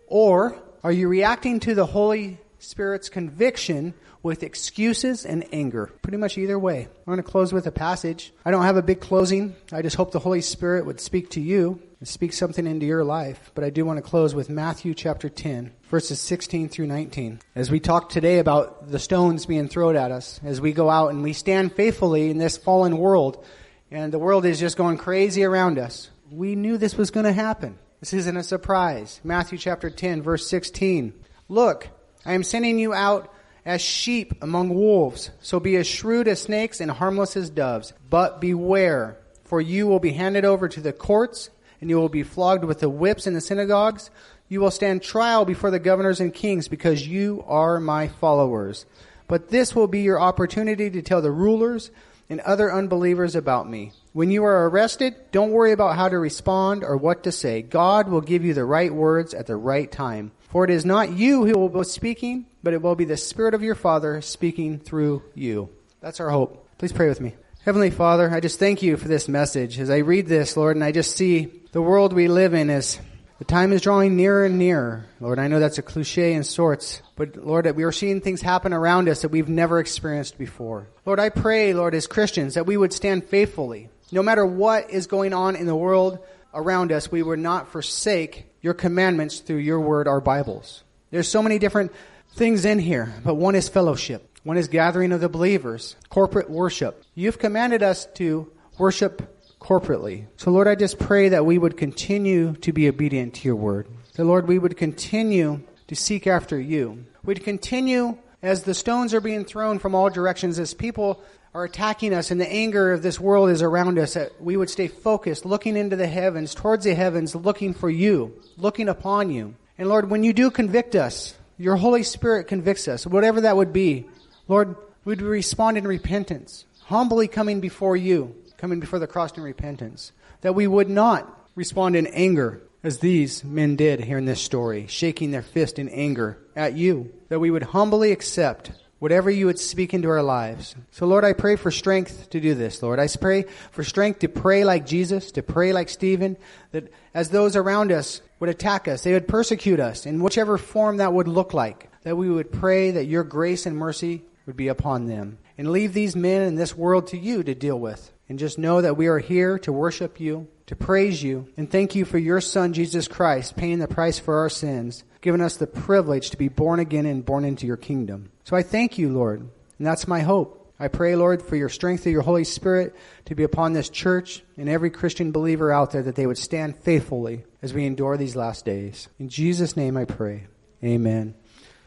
Or 0.07 0.57
are 0.83 0.91
you 0.91 1.07
reacting 1.07 1.59
to 1.61 1.75
the 1.75 1.85
Holy 1.85 2.37
Spirit's 2.59 3.09
conviction 3.09 3.93
with 4.23 4.43
excuses 4.43 5.25
and 5.25 5.45
anger. 5.53 5.91
Pretty 6.01 6.17
much 6.17 6.37
either 6.37 6.57
way. 6.57 6.81
I'm 6.81 7.05
going 7.05 7.17
to 7.17 7.23
close 7.23 7.53
with 7.53 7.67
a 7.67 7.71
passage. 7.71 8.33
I 8.43 8.51
don't 8.51 8.63
have 8.63 8.77
a 8.77 8.81
big 8.81 8.99
closing. 8.99 9.55
I 9.71 9.81
just 9.81 9.95
hope 9.95 10.11
the 10.11 10.19
Holy 10.19 10.41
Spirit 10.41 10.85
would 10.85 10.99
speak 10.99 11.29
to 11.31 11.41
you 11.41 11.81
and 11.99 12.07
speak 12.07 12.33
something 12.33 12.67
into 12.67 12.85
your 12.85 13.03
life. 13.03 13.51
But 13.55 13.63
I 13.63 13.69
do 13.69 13.85
want 13.85 13.97
to 13.97 14.01
close 14.01 14.35
with 14.35 14.49
Matthew 14.49 14.93
chapter 14.93 15.29
10, 15.29 15.73
verses 15.89 16.19
16 16.19 16.69
through 16.69 16.87
19. 16.87 17.39
As 17.55 17.71
we 17.71 17.79
talk 17.79 18.09
today 18.09 18.39
about 18.39 18.89
the 18.89 18.99
stones 18.99 19.45
being 19.45 19.67
thrown 19.67 19.95
at 19.95 20.11
us, 20.11 20.39
as 20.43 20.61
we 20.61 20.73
go 20.73 20.89
out 20.89 21.09
and 21.09 21.23
we 21.23 21.33
stand 21.33 21.73
faithfully 21.73 22.29
in 22.29 22.37
this 22.37 22.57
fallen 22.57 22.97
world, 22.97 23.43
and 23.89 24.11
the 24.11 24.19
world 24.19 24.45
is 24.45 24.59
just 24.59 24.77
going 24.77 24.97
crazy 24.97 25.43
around 25.43 25.79
us. 25.79 26.09
We 26.29 26.55
knew 26.55 26.77
this 26.77 26.97
was 26.97 27.11
going 27.11 27.25
to 27.25 27.33
happen. 27.33 27.79
This 27.99 28.13
isn't 28.13 28.37
a 28.37 28.43
surprise. 28.43 29.19
Matthew 29.23 29.57
chapter 29.57 29.89
10, 29.89 30.21
verse 30.21 30.47
16. 30.47 31.13
Look, 31.49 31.87
I 32.25 32.33
am 32.33 32.43
sending 32.43 32.77
you 32.77 32.93
out 32.93 33.33
as 33.65 33.81
sheep 33.81 34.33
among 34.41 34.69
wolves. 34.69 35.31
So 35.41 35.59
be 35.59 35.75
as 35.77 35.87
shrewd 35.87 36.27
as 36.27 36.41
snakes 36.41 36.79
and 36.79 36.91
harmless 36.91 37.35
as 37.35 37.49
doves. 37.49 37.93
But 38.09 38.39
beware, 38.39 39.17
for 39.45 39.59
you 39.59 39.87
will 39.87 39.99
be 39.99 40.11
handed 40.11 40.45
over 40.45 40.67
to 40.67 40.81
the 40.81 40.93
courts, 40.93 41.49
and 41.81 41.89
you 41.89 41.97
will 41.97 42.09
be 42.09 42.23
flogged 42.23 42.63
with 42.63 42.79
the 42.79 42.89
whips 42.89 43.27
in 43.27 43.33
the 43.33 43.41
synagogues. 43.41 44.09
You 44.49 44.61
will 44.61 44.71
stand 44.71 45.01
trial 45.01 45.45
before 45.45 45.71
the 45.71 45.79
governors 45.79 46.19
and 46.19 46.33
kings 46.33 46.67
because 46.67 47.07
you 47.07 47.43
are 47.47 47.79
my 47.79 48.07
followers. 48.07 48.85
But 49.27 49.49
this 49.49 49.75
will 49.75 49.87
be 49.87 50.01
your 50.01 50.21
opportunity 50.21 50.89
to 50.89 51.01
tell 51.01 51.21
the 51.21 51.31
rulers 51.31 51.91
and 52.29 52.39
other 52.41 52.73
unbelievers 52.73 53.35
about 53.35 53.69
me. 53.69 53.91
When 54.13 54.31
you 54.31 54.43
are 54.43 54.69
arrested, 54.69 55.15
don't 55.31 55.51
worry 55.51 55.71
about 55.71 55.95
how 55.95 56.09
to 56.09 56.17
respond 56.17 56.83
or 56.83 56.97
what 56.97 57.23
to 57.23 57.31
say. 57.31 57.61
God 57.61 58.09
will 58.09 58.21
give 58.21 58.43
you 58.43 58.53
the 58.53 58.65
right 58.65 58.93
words 58.93 59.33
at 59.33 59.47
the 59.47 59.55
right 59.55 59.91
time. 59.91 60.31
For 60.49 60.63
it 60.63 60.69
is 60.69 60.85
not 60.85 61.11
you 61.11 61.45
who 61.45 61.57
will 61.57 61.69
be 61.69 61.83
speaking, 61.83 62.45
but 62.63 62.73
it 62.73 62.81
will 62.81 62.95
be 62.95 63.05
the 63.05 63.17
Spirit 63.17 63.53
of 63.53 63.63
your 63.63 63.75
Father 63.75 64.21
speaking 64.21 64.79
through 64.79 65.23
you. 65.35 65.69
That's 65.99 66.19
our 66.19 66.29
hope. 66.29 66.67
Please 66.77 66.93
pray 66.93 67.09
with 67.09 67.21
me. 67.21 67.35
Heavenly 67.67 67.89
Father, 67.89 68.31
I 68.31 68.39
just 68.39 68.59
thank 68.59 68.81
you 68.81 68.95
for 68.95 69.09
this 69.09 69.27
message. 69.27 69.77
As 69.77 69.89
I 69.89 69.97
read 69.97 70.27
this, 70.27 70.55
Lord, 70.55 70.77
and 70.77 70.85
I 70.85 70.93
just 70.93 71.17
see 71.17 71.51
the 71.73 71.81
world 71.81 72.13
we 72.13 72.29
live 72.29 72.53
in 72.53 72.69
as 72.69 72.97
the 73.39 73.43
time 73.43 73.73
is 73.73 73.81
drawing 73.81 74.15
nearer 74.15 74.45
and 74.45 74.57
nearer. 74.57 75.05
Lord, 75.19 75.37
I 75.37 75.49
know 75.49 75.59
that's 75.59 75.77
a 75.77 75.81
cliche 75.81 76.31
in 76.31 76.45
sorts, 76.45 77.01
but 77.17 77.35
Lord, 77.35 77.65
that 77.65 77.75
we 77.75 77.83
are 77.83 77.91
seeing 77.91 78.21
things 78.21 78.39
happen 78.39 78.71
around 78.71 79.09
us 79.09 79.23
that 79.23 79.31
we've 79.31 79.49
never 79.49 79.79
experienced 79.79 80.37
before. 80.37 80.87
Lord, 81.05 81.19
I 81.19 81.27
pray, 81.27 81.73
Lord, 81.73 81.93
as 81.93 82.07
Christians, 82.07 82.53
that 82.53 82.65
we 82.65 82.77
would 82.77 82.93
stand 82.93 83.25
faithfully. 83.25 83.89
No 84.13 84.23
matter 84.23 84.45
what 84.45 84.89
is 84.89 85.07
going 85.07 85.33
on 85.33 85.57
in 85.57 85.65
the 85.65 85.75
world 85.75 86.19
around 86.53 86.93
us, 86.93 87.11
we 87.11 87.21
would 87.21 87.39
not 87.39 87.67
forsake 87.67 88.45
your 88.61 88.75
commandments 88.75 89.39
through 89.39 89.57
your 89.57 89.81
word, 89.81 90.07
our 90.07 90.21
Bibles. 90.21 90.85
There's 91.11 91.27
so 91.27 91.43
many 91.43 91.59
different 91.59 91.91
things 92.31 92.63
in 92.63 92.79
here, 92.79 93.13
but 93.25 93.35
one 93.35 93.55
is 93.55 93.67
fellowship. 93.67 94.36
One 94.47 94.57
is 94.57 94.69
gathering 94.69 95.11
of 95.11 95.19
the 95.19 95.27
believers, 95.27 95.97
corporate 96.09 96.49
worship. 96.49 97.03
You've 97.15 97.37
commanded 97.37 97.83
us 97.83 98.05
to 98.13 98.49
worship 98.77 99.35
corporately. 99.59 100.27
So 100.37 100.51
Lord, 100.51 100.69
I 100.69 100.75
just 100.75 100.99
pray 100.99 101.27
that 101.27 101.45
we 101.45 101.57
would 101.57 101.75
continue 101.75 102.53
to 102.61 102.71
be 102.71 102.87
obedient 102.87 103.33
to 103.33 103.45
your 103.45 103.57
word. 103.57 103.89
The 104.13 104.23
Lord, 104.23 104.47
we 104.47 104.57
would 104.57 104.77
continue 104.77 105.63
to 105.87 105.95
seek 105.97 106.27
after 106.27 106.57
you. 106.57 107.03
We'd 107.25 107.43
continue 107.43 108.17
as 108.41 108.63
the 108.63 108.73
stones 108.73 109.13
are 109.13 109.19
being 109.19 109.43
thrown 109.43 109.79
from 109.79 109.93
all 109.93 110.09
directions, 110.09 110.59
as 110.59 110.73
people 110.73 111.21
are 111.53 111.65
attacking 111.65 112.13
us 112.13 112.31
and 112.31 112.39
the 112.39 112.49
anger 112.49 112.93
of 112.93 113.03
this 113.03 113.19
world 113.19 113.49
is 113.49 113.61
around 113.61 113.99
us, 113.99 114.13
that 114.13 114.41
we 114.41 114.55
would 114.55 114.69
stay 114.69 114.87
focused, 114.87 115.45
looking 115.45 115.75
into 115.75 115.97
the 115.97 116.07
heavens, 116.07 116.55
towards 116.55 116.85
the 116.85 116.95
heavens, 116.95 117.35
looking 117.35 117.73
for 117.73 117.89
you, 117.89 118.31
looking 118.55 118.87
upon 118.87 119.29
you. 119.29 119.55
And 119.77 119.89
Lord, 119.89 120.09
when 120.09 120.23
you 120.23 120.31
do 120.31 120.51
convict 120.51 120.95
us, 120.95 121.35
your 121.57 121.75
Holy 121.75 122.03
Spirit 122.03 122.47
convicts 122.47 122.87
us, 122.87 123.05
whatever 123.05 123.41
that 123.41 123.57
would 123.57 123.73
be, 123.73 124.07
Lord, 124.47 124.75
we'd 125.03 125.21
respond 125.21 125.77
in 125.77 125.87
repentance, 125.87 126.65
humbly 126.83 127.27
coming 127.27 127.59
before 127.59 127.97
you, 127.97 128.35
coming 128.57 128.79
before 128.79 128.99
the 128.99 129.07
cross 129.07 129.35
in 129.37 129.43
repentance, 129.43 130.11
that 130.41 130.55
we 130.55 130.67
would 130.67 130.89
not 130.89 131.49
respond 131.55 131.95
in 131.95 132.07
anger 132.07 132.61
as 132.83 132.99
these 132.99 133.43
men 133.43 133.75
did 133.75 133.99
here 133.99 134.17
in 134.17 134.25
this 134.25 134.41
story, 134.41 134.87
shaking 134.87 135.31
their 135.31 135.41
fist 135.41 135.79
in 135.79 135.89
anger 135.89 136.37
at 136.55 136.77
you, 136.77 137.11
that 137.29 137.39
we 137.39 137.51
would 137.51 137.63
humbly 137.63 138.11
accept 138.11 138.71
whatever 138.99 139.29
you 139.29 139.45
would 139.45 139.59
speak 139.59 139.93
into 139.93 140.09
our 140.09 140.23
lives. 140.23 140.75
So, 140.91 141.05
Lord, 141.05 141.25
I 141.25 141.33
pray 141.33 141.55
for 141.55 141.69
strength 141.69 142.29
to 142.31 142.39
do 142.39 142.55
this, 142.55 142.81
Lord. 142.81 142.99
I 142.99 143.07
pray 143.07 143.45
for 143.71 143.83
strength 143.83 144.19
to 144.19 144.29
pray 144.29 144.63
like 144.63 144.85
Jesus, 144.85 145.31
to 145.33 145.43
pray 145.43 145.73
like 145.73 145.89
Stephen, 145.89 146.37
that 146.71 146.91
as 147.13 147.29
those 147.29 147.55
around 147.55 147.91
us 147.91 148.21
would 148.39 148.49
attack 148.49 148.87
us, 148.87 149.01
they 149.01 149.13
would 149.13 149.27
persecute 149.27 149.79
us 149.79 150.05
in 150.05 150.23
whichever 150.23 150.57
form 150.57 150.97
that 150.97 151.13
would 151.13 151.27
look 151.27 151.53
like, 151.53 151.89
that 152.03 152.15
we 152.15 152.29
would 152.29 152.51
pray 152.51 152.91
that 152.91 153.05
your 153.05 153.23
grace 153.23 153.65
and 153.65 153.75
mercy 153.75 154.23
would 154.47 154.57
be 154.57 154.69
upon 154.69 155.05
them. 155.05 155.37
And 155.57 155.71
leave 155.71 155.93
these 155.93 156.15
men 156.15 156.41
in 156.41 156.55
this 156.55 156.75
world 156.75 157.07
to 157.07 157.17
you 157.17 157.43
to 157.43 157.53
deal 157.53 157.79
with. 157.79 158.11
And 158.29 158.39
just 158.39 158.57
know 158.57 158.81
that 158.81 158.97
we 158.97 159.07
are 159.07 159.19
here 159.19 159.59
to 159.59 159.71
worship 159.71 160.19
you, 160.19 160.47
to 160.65 160.75
praise 160.75 161.23
you, 161.23 161.47
and 161.55 161.69
thank 161.69 161.95
you 161.95 162.03
for 162.03 162.17
your 162.17 162.41
Son, 162.41 162.73
Jesus 162.73 163.07
Christ, 163.07 163.55
paying 163.55 163.79
the 163.79 163.87
price 163.87 164.19
for 164.19 164.39
our 164.39 164.49
sins, 164.49 165.03
giving 165.21 165.41
us 165.41 165.55
the 165.55 165.67
privilege 165.67 166.31
to 166.31 166.37
be 166.37 166.49
born 166.49 166.79
again 166.79 167.05
and 167.05 167.25
born 167.25 167.45
into 167.45 167.65
your 167.65 167.77
kingdom. 167.77 168.31
So 168.43 168.55
I 168.55 168.63
thank 168.63 168.97
you, 168.97 169.09
Lord, 169.09 169.39
and 169.39 169.87
that's 169.87 170.07
my 170.07 170.21
hope. 170.21 170.73
I 170.79 170.89
pray, 170.89 171.15
Lord, 171.15 171.41
for 171.41 171.55
your 171.55 171.69
strength 171.69 172.05
of 172.05 172.11
your 172.11 172.21
Holy 172.21 172.43
Spirit 172.43 172.95
to 173.25 173.35
be 173.35 173.43
upon 173.43 173.73
this 173.73 173.89
church 173.89 174.43
and 174.57 174.69
every 174.69 174.91
Christian 174.91 175.31
believer 175.31 175.71
out 175.71 175.91
there 175.91 176.03
that 176.03 176.15
they 176.15 176.27
would 176.27 176.37
stand 176.37 176.77
faithfully 176.77 177.45
as 177.61 177.73
we 177.73 177.85
endure 177.85 178.17
these 178.17 178.35
last 178.35 178.65
days. 178.65 179.07
In 179.19 179.29
Jesus' 179.29 179.75
name 179.75 179.97
I 179.97 180.05
pray. 180.05 180.47
Amen. 180.83 181.33